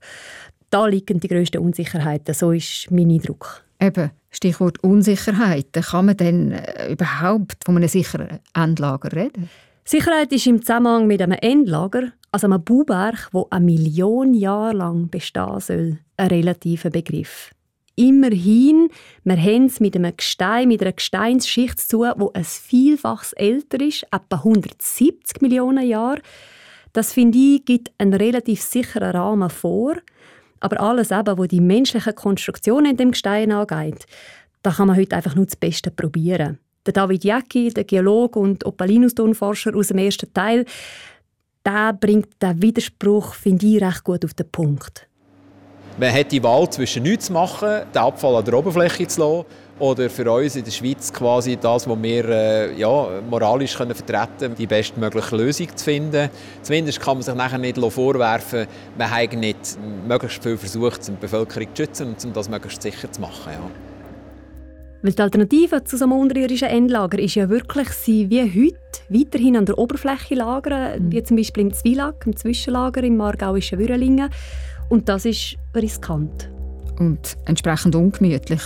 Da 0.69 0.85
liegen 0.85 1.19
die 1.19 1.27
grössten 1.27 1.59
Unsicherheiten, 1.59 2.35
so 2.35 2.51
ist 2.51 2.91
mein 2.91 3.09
Eindruck. 3.09 3.63
Eben, 3.79 4.11
Stichwort 4.29 4.83
Unsicherheit. 4.83 5.67
Kann 5.73 6.07
man 6.07 6.17
denn 6.17 6.51
äh, 6.51 6.91
überhaupt 6.91 7.63
von 7.65 7.77
einem 7.77 7.87
sicheren 7.87 8.39
Endlager 8.53 9.11
reden? 9.15 9.49
Sicherheit 9.85 10.33
ist 10.33 10.47
im 10.47 10.61
Zusammenhang 10.61 11.07
mit 11.07 11.21
einem 11.21 11.37
Endlager, 11.41 12.11
also 12.31 12.47
einem 12.47 12.63
Bauwerk, 12.63 13.29
das 13.31 13.45
eine 13.51 13.65
Million 13.65 14.33
Jahre 14.33 14.75
lang 14.75 15.09
bestehen 15.09 15.59
soll, 15.59 15.99
ein 16.17 16.27
relativer 16.27 16.89
Begriff. 16.89 17.51
Immerhin, 17.99 18.89
wir 19.23 19.37
haben 19.37 19.65
es 19.65 19.79
mit 19.79 19.95
einem 19.95 20.15
Gestein, 20.15 20.67
mit 20.67 20.83
einer 20.83 20.91
Gesteinsschicht 20.91 21.79
zu, 21.79 22.01
wo 22.17 22.31
ein 22.31 22.43
Vielfaches 22.43 23.33
älter 23.33 23.81
ist, 23.81 24.03
etwa 24.11 24.35
170 24.35 25.41
Millionen 25.41 25.87
Jahre. 25.87 26.21
Das 26.93 27.11
finde 27.11 27.39
ich 27.39 27.65
gibt 27.65 27.91
einen 27.97 28.13
relativ 28.13 28.61
sicheren 28.61 29.15
Rahmen 29.15 29.49
vor. 29.49 29.95
Aber 30.59 30.79
alles 30.79 31.09
eben, 31.09 31.39
was 31.39 31.47
die 31.47 31.59
menschliche 31.59 32.13
Konstruktion 32.13 32.85
in 32.85 32.97
dem 32.97 33.11
Gestein 33.11 33.51
angeht, 33.51 34.05
da 34.61 34.69
kann 34.69 34.89
man 34.89 34.97
heute 34.97 35.15
einfach 35.15 35.33
nur 35.33 35.45
das 35.45 35.55
Beste 35.55 35.89
probieren. 35.89 36.59
Der 36.85 36.93
David 36.93 37.23
Jacki, 37.23 37.69
der 37.69 37.83
Geologe 37.83 38.37
und 38.37 38.63
Opalinustonforscher 38.63 39.75
aus 39.75 39.87
dem 39.87 39.97
ersten 39.97 40.31
Teil, 40.31 40.65
der 41.65 41.93
bringt 41.93 42.41
den 42.43 42.61
Widerspruch, 42.61 43.33
finde 43.33 43.65
ich, 43.65 43.81
recht 43.81 44.03
gut 44.03 44.23
auf 44.23 44.35
den 44.35 44.51
Punkt. 44.51 45.06
Man 45.99 46.13
hat 46.13 46.31
die 46.31 46.43
Wahl 46.43 46.69
zwischen 46.69 47.03
nichts 47.03 47.25
zu 47.25 47.33
machen, 47.33 47.81
den 47.93 47.97
Abfall 47.97 48.35
an 48.35 48.45
der 48.45 48.53
Oberfläche 48.53 49.07
zu 49.07 49.19
lassen, 49.19 49.45
oder 49.79 50.09
für 50.09 50.31
uns 50.31 50.55
in 50.55 50.63
der 50.63 50.71
Schweiz 50.71 51.11
quasi 51.13 51.55
das, 51.55 51.87
was 51.87 52.01
wir 52.01 52.25
äh, 52.29 52.79
ja, 52.79 53.21
moralisch 53.29 53.75
können 53.75 53.93
vertreten 53.93 54.37
können, 54.39 54.55
die 54.55 54.65
bestmögliche 54.65 55.35
Lösung 55.35 55.75
zu 55.75 55.85
finden. 55.85 56.29
Zumindest 56.61 56.99
kann 56.99 57.17
man 57.17 57.23
sich 57.23 57.35
nachher 57.35 57.57
nicht 57.57 57.77
vorwerfen, 57.77 58.67
man 58.97 59.09
hat 59.09 59.33
nicht 59.33 59.77
möglichst 60.07 60.41
viel 60.41 60.57
versucht, 60.57 61.07
die 61.07 61.11
Bevölkerung 61.11 61.67
zu 61.73 61.83
schützen 61.83 62.07
und 62.09 62.25
um 62.25 62.33
das 62.33 62.49
möglichst 62.49 62.81
sicher 62.81 63.11
zu 63.11 63.21
machen. 63.21 63.53
Ja. 63.53 63.69
Weil 65.03 65.11
die 65.11 65.21
Alternative 65.21 65.83
zu 65.83 65.95
so 65.95 66.05
einem 66.05 66.13
unterirdischen 66.13 66.69
Endlager 66.69 67.19
ist 67.19 67.35
ja 67.35 67.49
wirklich, 67.49 67.89
sie 67.89 68.29
wie 68.29 68.41
heute 68.41 68.77
weiterhin 69.09 69.57
an 69.57 69.65
der 69.65 69.77
Oberfläche 69.77 70.35
lagern, 70.35 71.03
mhm. 71.03 71.11
wie 71.11 71.23
zum 71.23 71.37
Beispiel 71.37 71.63
im 71.63 71.73
Zwielack, 71.73 72.23
im 72.25 72.35
Zwischenlager 72.35 73.03
im 73.03 73.17
Margauischen 73.17 73.77
Würelingen. 73.77 74.29
Und 74.89 75.09
das 75.09 75.25
ist 75.25 75.57
riskant. 75.75 76.49
Und 76.99 77.37
entsprechend 77.45 77.95
ungemütlich. 77.95 78.61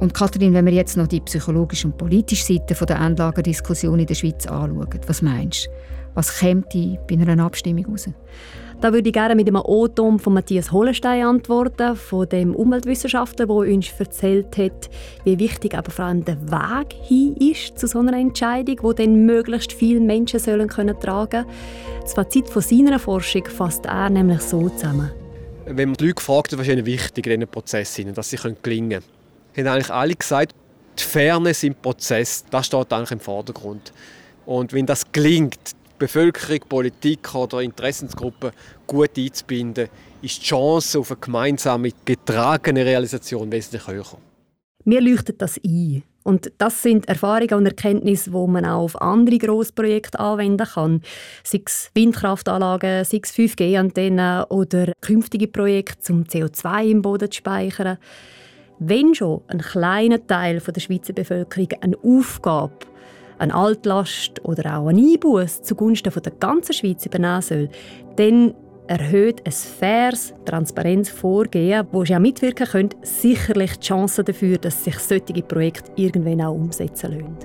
Und 0.00 0.14
Kathrin, 0.14 0.52
wenn 0.54 0.66
wir 0.66 0.72
jetzt 0.72 0.96
noch 0.96 1.06
die 1.06 1.20
psychologische 1.20 1.86
und 1.86 1.96
politische 1.96 2.44
Seite 2.44 2.74
der 2.86 3.00
Endlagerdiskussion 3.00 4.00
in 4.00 4.06
der 4.06 4.14
Schweiz 4.14 4.46
anschauen, 4.46 4.88
was 5.06 5.22
meinst 5.22 5.66
du? 5.66 5.70
Was 6.14 6.38
käme 6.38 6.62
bei 6.72 7.14
einer 7.14 7.44
Abstimmung 7.44 7.86
raus? 7.86 8.08
Da 8.80 8.92
würde 8.92 9.08
ich 9.08 9.12
gerne 9.12 9.36
mit 9.36 9.46
einem 9.46 9.62
O-Ton 9.64 10.18
von 10.18 10.34
Matthias 10.34 10.72
Hollenstein 10.72 11.24
antworten, 11.24 11.94
von 11.94 12.28
dem 12.28 12.52
Umweltwissenschaftler, 12.54 13.46
der 13.46 13.54
uns 13.54 13.92
erzählt 13.96 14.58
hat, 14.58 14.90
wie 15.22 15.38
wichtig 15.38 15.78
aber 15.78 15.92
vor 15.92 16.06
allem 16.06 16.24
der 16.24 16.36
Weg 16.50 16.92
hin 17.00 17.36
ist 17.36 17.78
zu 17.78 17.86
so 17.86 18.00
einer 18.00 18.18
Entscheidung, 18.18 18.78
wo 18.82 18.92
dann 18.92 19.24
möglichst 19.24 19.72
viele 19.72 20.00
Menschen 20.00 20.40
sollen 20.40 20.68
können 20.68 20.98
tragen. 20.98 21.46
Das 22.00 22.14
Fazit 22.14 22.48
von 22.48 22.60
seiner 22.60 22.98
Forschung 22.98 23.46
fasst 23.46 23.86
er 23.86 24.10
nämlich 24.10 24.40
so 24.40 24.68
zusammen. 24.68 25.21
Wenn 25.74 25.88
man 25.88 25.96
die 25.96 26.08
Leute 26.08 26.22
fragt, 26.22 26.56
was 26.58 26.68
ist 26.68 26.86
wichtig 26.86 27.26
in 27.26 27.40
diesen 27.40 27.50
Prozess, 27.50 28.00
dass 28.14 28.30
sie 28.30 28.36
gelingen 28.62 29.02
können, 29.54 29.66
haben 29.66 29.74
eigentlich 29.74 29.90
alle 29.90 30.14
gesagt, 30.14 30.54
die 30.98 31.02
Fairness 31.02 31.62
im 31.62 31.74
Prozess, 31.74 32.44
das 32.50 32.66
steht 32.66 32.92
eigentlich 32.92 33.12
im 33.12 33.20
Vordergrund. 33.20 33.92
Und 34.44 34.72
wenn 34.72 34.86
das 34.86 35.10
gelingt, 35.10 35.72
Bevölkerung, 35.98 36.60
Politik 36.68 37.34
oder 37.34 37.60
Interessensgruppen 37.60 38.50
gut 38.86 39.16
einzubinden, 39.16 39.88
ist 40.20 40.42
die 40.42 40.46
Chance 40.46 40.98
auf 40.98 41.10
eine 41.10 41.20
gemeinsame, 41.20 41.90
getragene 42.04 42.84
Realisation 42.84 43.50
wesentlich 43.50 43.86
höher. 43.86 44.18
Mir 44.84 45.00
leuchtet 45.00 45.40
das 45.40 45.58
ein. 45.64 46.02
Und 46.24 46.52
das 46.58 46.82
sind 46.82 47.08
Erfahrungen 47.08 47.54
und 47.54 47.66
Erkenntnisse, 47.66 48.30
die 48.30 48.46
man 48.46 48.64
auch 48.64 48.82
auf 48.82 49.02
andere 49.02 49.38
Grossprojekte 49.38 50.20
anwenden 50.20 50.66
kann. 50.66 51.02
Sei 51.42 51.62
es 51.64 51.90
Windkraftanlagen, 51.94 53.04
sei 53.04 53.20
es 53.22 53.34
5G-Antennen 53.34 54.44
oder 54.44 54.92
künftige 55.00 55.48
Projekte, 55.48 56.12
um 56.12 56.24
CO2 56.24 56.84
im 56.90 57.02
Boden 57.02 57.30
zu 57.30 57.38
speichern. 57.38 57.98
Wenn 58.78 59.14
schon 59.14 59.42
ein 59.48 59.60
kleiner 59.60 60.26
Teil 60.26 60.60
der 60.60 60.80
Schweizer 60.80 61.12
Bevölkerung 61.12 61.68
eine 61.80 61.96
Aufgabe 62.02 62.86
eine 63.38 63.54
Altlast 63.54 64.44
oder 64.44 64.78
auch 64.78 64.86
ein 64.86 64.98
Einbuß 64.98 65.62
zugunsten 65.62 66.12
der 66.12 66.32
ganzen 66.32 66.72
Schweiz 66.74 67.04
übernehmen 67.04 67.42
soll, 67.42 67.68
dann 68.16 68.54
erhöht 68.92 69.42
ein 69.46 69.52
faires, 69.52 70.34
transparentes 70.44 71.10
Vorgehen, 71.10 71.86
wo 71.92 72.04
Sie 72.04 72.14
auch 72.14 72.20
mitwirken 72.20 72.66
können, 72.66 72.90
sicherlich 73.02 73.78
die 73.78 73.86
Chancen 73.86 74.24
dafür, 74.24 74.58
dass 74.58 74.84
sich 74.84 74.98
solche 74.98 75.42
Projekte 75.42 75.90
irgendwann 75.96 76.42
auch 76.42 76.54
umsetzen 76.54 77.12
lassen. 77.12 77.36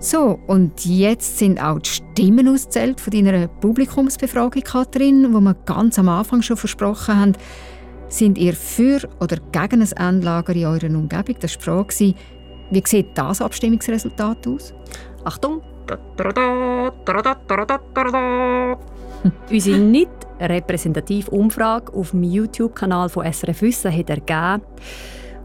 So, 0.00 0.40
und 0.48 0.84
jetzt 0.84 1.38
sind 1.38 1.62
auch 1.62 1.78
die 1.78 1.88
Stimmen 1.88 2.48
ausgezählt 2.48 3.00
von 3.00 3.12
deiner 3.12 3.46
Publikumsbefragung, 3.46 4.62
Kathrin, 4.62 5.32
wo 5.32 5.40
wir 5.40 5.54
ganz 5.66 5.98
am 5.98 6.08
Anfang 6.08 6.42
schon 6.42 6.56
versprochen 6.56 7.16
haben. 7.16 7.32
Sind 8.08 8.36
ihr 8.36 8.54
für 8.54 9.00
oder 9.20 9.36
gegen 9.52 9.82
ein 9.82 9.92
Endlager 9.92 10.54
in 10.54 10.66
eurer 10.66 10.86
Umgebung? 10.86 11.36
Das 11.40 11.54
war 11.66 11.84
die 11.84 12.12
Frage. 12.12 12.14
Wie 12.70 12.82
sieht 12.84 13.16
das 13.16 13.40
Abstimmungsresultat 13.40 14.46
aus? 14.48 14.74
Achtung! 15.24 15.62
Unsere 19.50 19.78
nicht 19.78 20.10
repräsentative 20.40 21.30
Umfrage 21.30 21.92
auf 21.92 22.10
dem 22.10 22.22
YouTube-Kanal 22.22 23.08
von 23.08 23.30
SRF 23.30 23.62
Wissen 23.62 23.96
hat 23.96 24.10
ergeben, 24.10 24.62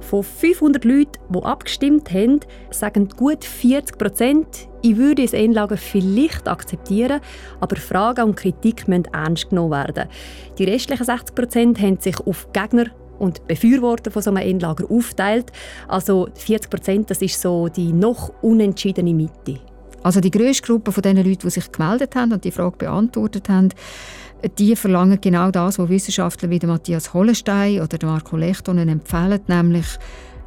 von 0.02 0.24
500 0.24 0.86
Leuten, 0.86 1.20
die 1.30 1.44
abgestimmt 1.44 2.12
haben, 2.12 2.40
sagen 2.72 3.10
gut 3.10 3.46
40 3.46 3.98
Prozent, 3.98 4.48
ich 4.82 4.98
würde 4.98 5.22
das 5.22 5.34
Endlager 5.34 5.78
vielleicht 5.78 6.48
akzeptieren, 6.48 7.22
aber 7.60 7.76
Fragen 7.76 8.24
und 8.26 8.36
Kritik 8.36 8.88
müssen 8.88 9.06
ernst 9.14 9.50
genommen 9.50 9.72
werden. 9.72 10.10
Die 10.58 10.64
restlichen 10.64 11.04
60 11.04 11.36
Prozent 11.36 11.82
haben 11.82 12.00
sich 12.00 12.20
auf 12.22 12.52
Gegner 12.54 12.86
und 13.20 13.46
Befürworter 13.48 14.10
von 14.10 14.22
so 14.22 14.32
einem 14.32 14.48
Endlager 14.48 14.90
aufteilt. 14.90 15.52
Also 15.88 16.30
40 16.34 16.70
Prozent, 16.72 17.12
das 17.12 17.22
ist 17.22 17.40
so 17.40 17.68
die 17.68 17.92
noch 17.92 18.32
unentschiedene 18.42 19.14
Mitte. 19.14 19.60
Also 20.04 20.22
die 20.22 20.32
grösste 20.32 20.68
Gruppe 20.68 20.92
von 20.92 21.02
den 21.02 21.18
Leuten, 21.18 21.42
die 21.44 21.50
sich 21.50 21.72
gemeldet 21.72 22.16
haben 22.16 22.32
und 22.32 22.44
die 22.44 22.52
Frage 22.52 22.78
beantwortet 22.78 23.50
haben, 23.50 23.70
die 24.58 24.76
verlangen 24.76 25.20
genau 25.20 25.52
das, 25.52 25.80
was 25.80 25.90
Wissenschaftler 25.90 26.50
wie 26.50 26.66
Matthias 26.66 27.14
Hollenstein 27.14 27.82
oder 27.82 27.98
Marco 28.06 28.38
Lechtonen 28.38 28.88
empfehlen, 28.88 29.42
nämlich 29.48 29.86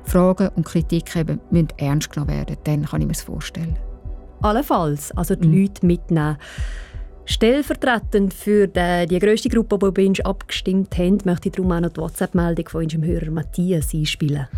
Fragen 0.05 0.49
und 0.57 0.65
Kritik 0.65 1.15
eben 1.15 1.41
müssen 1.51 1.69
ernst 1.77 2.11
genommen 2.11 2.35
werden. 2.35 2.57
Dann 2.65 2.87
kann 2.87 3.03
ich 3.03 3.07
mir 3.07 3.13
das 3.13 3.23
vorstellen. 3.23 3.77
Allenfalls, 4.41 5.17
also 5.17 5.37
die 5.37 5.47
mhm. 5.47 5.63
Leute 5.63 5.87
mitnehmen. 5.87 6.37
Stellvertretend 7.25 8.35
für 8.35 8.67
die, 8.67 9.07
die 9.09 9.19
grösste 9.21 9.49
Gruppe, 9.49 9.79
die 9.79 9.91
bei 9.93 10.09
uns 10.09 10.21
abgestimmt 10.21 10.97
haben, 10.99 11.19
möchte 11.25 11.49
ich 11.49 11.55
darum 11.55 11.71
auch 11.71 11.81
noch 11.81 11.91
die 11.91 12.01
WhatsApp-Meldung 12.01 12.69
von 12.69 12.83
unserem 12.83 13.05
Hörer 13.05 13.31
Matthias 13.31 13.95
einspielen. 13.95 14.49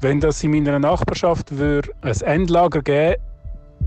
Wenn 0.00 0.20
das 0.20 0.42
in 0.42 0.52
meiner 0.52 0.78
Nachbarschaft 0.78 1.56
würde 1.58 1.90
ein 2.00 2.20
Endlager 2.22 2.80
geben 2.80 3.16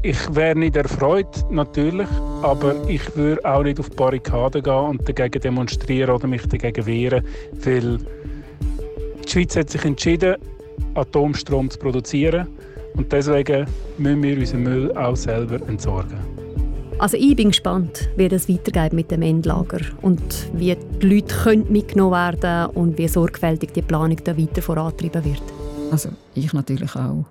ich 0.01 0.35
wäre 0.35 0.57
nicht 0.57 0.75
erfreut, 0.75 1.45
natürlich, 1.49 2.07
aber 2.41 2.75
ich 2.87 3.15
würde 3.15 3.43
auch 3.43 3.63
nicht 3.63 3.79
auf 3.79 3.89
die 3.89 3.95
Barrikaden 3.95 4.63
gehen 4.63 4.73
und 4.73 5.07
dagegen 5.07 5.41
demonstrieren 5.41 6.11
oder 6.11 6.27
mich 6.27 6.45
dagegen 6.47 6.85
wehren, 6.85 7.25
weil 7.63 7.97
die 7.97 9.29
Schweiz 9.29 9.55
hat 9.55 9.69
sich 9.69 9.83
entschieden, 9.83 10.35
Atomstrom 10.95 11.69
zu 11.69 11.79
produzieren 11.79 12.47
und 12.95 13.11
deswegen 13.11 13.67
müssen 13.97 14.23
wir 14.23 14.37
unseren 14.37 14.63
Müll 14.63 14.97
auch 14.97 15.15
selber 15.15 15.59
entsorgen. 15.67 16.17
Also 16.99 17.15
ich 17.15 17.35
bin 17.35 17.49
gespannt, 17.49 18.09
wie 18.17 18.27
das 18.27 18.49
weitergeht 18.49 18.91
mit 18.91 19.09
dem 19.09 19.21
Endlager 19.21 19.79
und 20.01 20.21
wie 20.53 20.75
die 20.75 21.07
Leute 21.07 21.33
können 21.33 21.65
mitgenommen 21.71 22.11
werden 22.11 22.75
und 22.75 22.97
wie 22.97 23.07
sorgfältig 23.07 23.71
die 23.73 23.81
Planung 23.81 24.17
da 24.23 24.37
weiter 24.37 24.61
vorantrieben 24.61 25.23
wird. 25.23 25.43
Also 25.91 26.09
ich 26.35 26.51
natürlich 26.51 26.93
auch. 26.95 27.25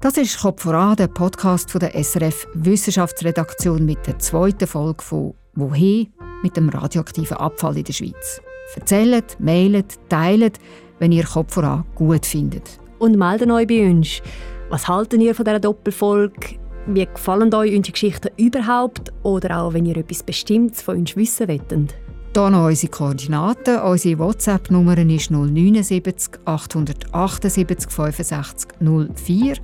Das 0.00 0.16
ist 0.16 0.40
«Kopf 0.40 0.62
voran», 0.62 0.94
der 0.94 1.08
Podcast 1.08 1.72
von 1.72 1.80
der 1.80 1.92
SRF 1.92 2.46
Wissenschaftsredaktion 2.54 3.84
mit 3.84 4.06
der 4.06 4.16
zweiten 4.20 4.68
Folge 4.68 5.02
von 5.02 5.34
«Wohin?» 5.54 6.12
mit 6.44 6.56
dem 6.56 6.68
radioaktiven 6.68 7.36
Abfall 7.36 7.78
in 7.78 7.82
der 7.82 7.92
Schweiz. 7.92 8.40
Erzählt, 8.76 9.36
mailet, 9.40 9.98
teilt, 10.08 10.60
wenn 11.00 11.10
ihr 11.10 11.24
«Kopf 11.24 11.54
voran» 11.54 11.84
gut 11.96 12.24
findet. 12.24 12.78
Und 13.00 13.18
meldet 13.18 13.50
euch 13.50 13.66
bei 13.66 13.90
uns. 13.90 14.22
Was 14.70 14.86
halten 14.86 15.20
ihr 15.20 15.34
von 15.34 15.44
dieser 15.44 15.58
Doppelfolge? 15.58 16.60
Wie 16.86 17.04
gefallen 17.04 17.52
euch 17.52 17.74
unsere 17.74 17.92
Geschichten 17.92 18.28
überhaupt? 18.36 19.12
Oder 19.24 19.62
auch, 19.62 19.72
wenn 19.72 19.84
ihr 19.84 19.96
etwas 19.96 20.22
Bestimmtes 20.22 20.80
von 20.80 20.98
uns 20.98 21.16
wissen 21.16 21.48
wollt? 21.48 21.94
Hier 22.34 22.50
noch 22.50 22.66
unsere 22.66 22.90
Koordinaten. 22.90 23.80
Unsere 23.80 24.18
WhatsApp-Nummer 24.18 24.98
ist 24.98 25.30
079 25.30 26.40
878 26.44 27.90
65 27.90 28.70
04 28.80 29.56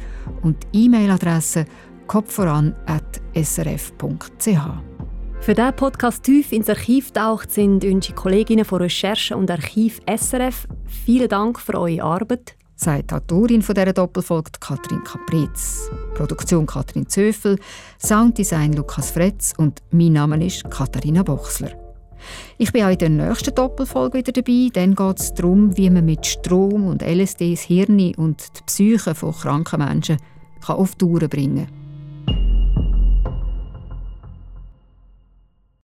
und 0.42 0.56
die 0.72 0.84
E-Mail-Adresse 0.84 1.66
kopfvoran.srf.ch. 2.06 4.58
Für 5.40 5.54
diesen 5.54 5.76
Podcast 5.76 6.22
tief 6.22 6.52
ins 6.52 6.68
Archiv 6.68 7.12
taucht 7.12 7.52
sind 7.52 7.84
unsere 7.84 8.14
Kolleginnen 8.14 8.64
von 8.64 8.80
Recherche 8.80 9.36
und 9.36 9.50
Archiv 9.50 10.00
SRF. 10.06 10.66
Vielen 10.86 11.28
Dank 11.28 11.60
für 11.60 11.78
eure 11.78 12.02
Arbeit 12.02 12.56
sagt 12.76 13.10
die 13.10 13.14
Autorin 13.14 13.60
dieser 13.60 13.92
Doppelfolge 13.92 14.52
Katrin 14.60 15.02
Capriz. 15.04 15.90
Produktion 16.14 16.66
Katrin 16.66 17.08
Zöfel, 17.08 17.58
Sounddesign 17.98 18.72
Lukas 18.72 19.10
Fretz 19.10 19.52
und 19.56 19.82
mein 19.90 20.12
Name 20.12 20.44
ist 20.44 20.68
Katharina 20.70 21.22
Bochsler. 21.22 21.83
Ich 22.58 22.72
bin 22.72 22.84
auch 22.84 22.90
in 22.90 22.98
der 22.98 23.08
nächsten 23.08 23.54
Doppelfolge 23.54 24.18
wieder 24.18 24.32
dabei. 24.32 24.68
Dann 24.72 24.94
geht 24.94 25.20
es 25.20 25.34
darum, 25.34 25.76
wie 25.76 25.90
man 25.90 26.04
mit 26.04 26.26
Strom 26.26 26.86
und 26.86 27.02
LSD 27.02 27.52
das 27.52 27.62
Hirn 27.62 28.14
und 28.16 28.42
die 28.56 28.62
Psyche 28.66 29.14
von 29.14 29.32
kranken 29.32 29.80
Menschen 29.80 30.18
auf 30.66 30.94
Touren 30.94 31.28
bringen 31.28 31.66
kann. 31.66 31.83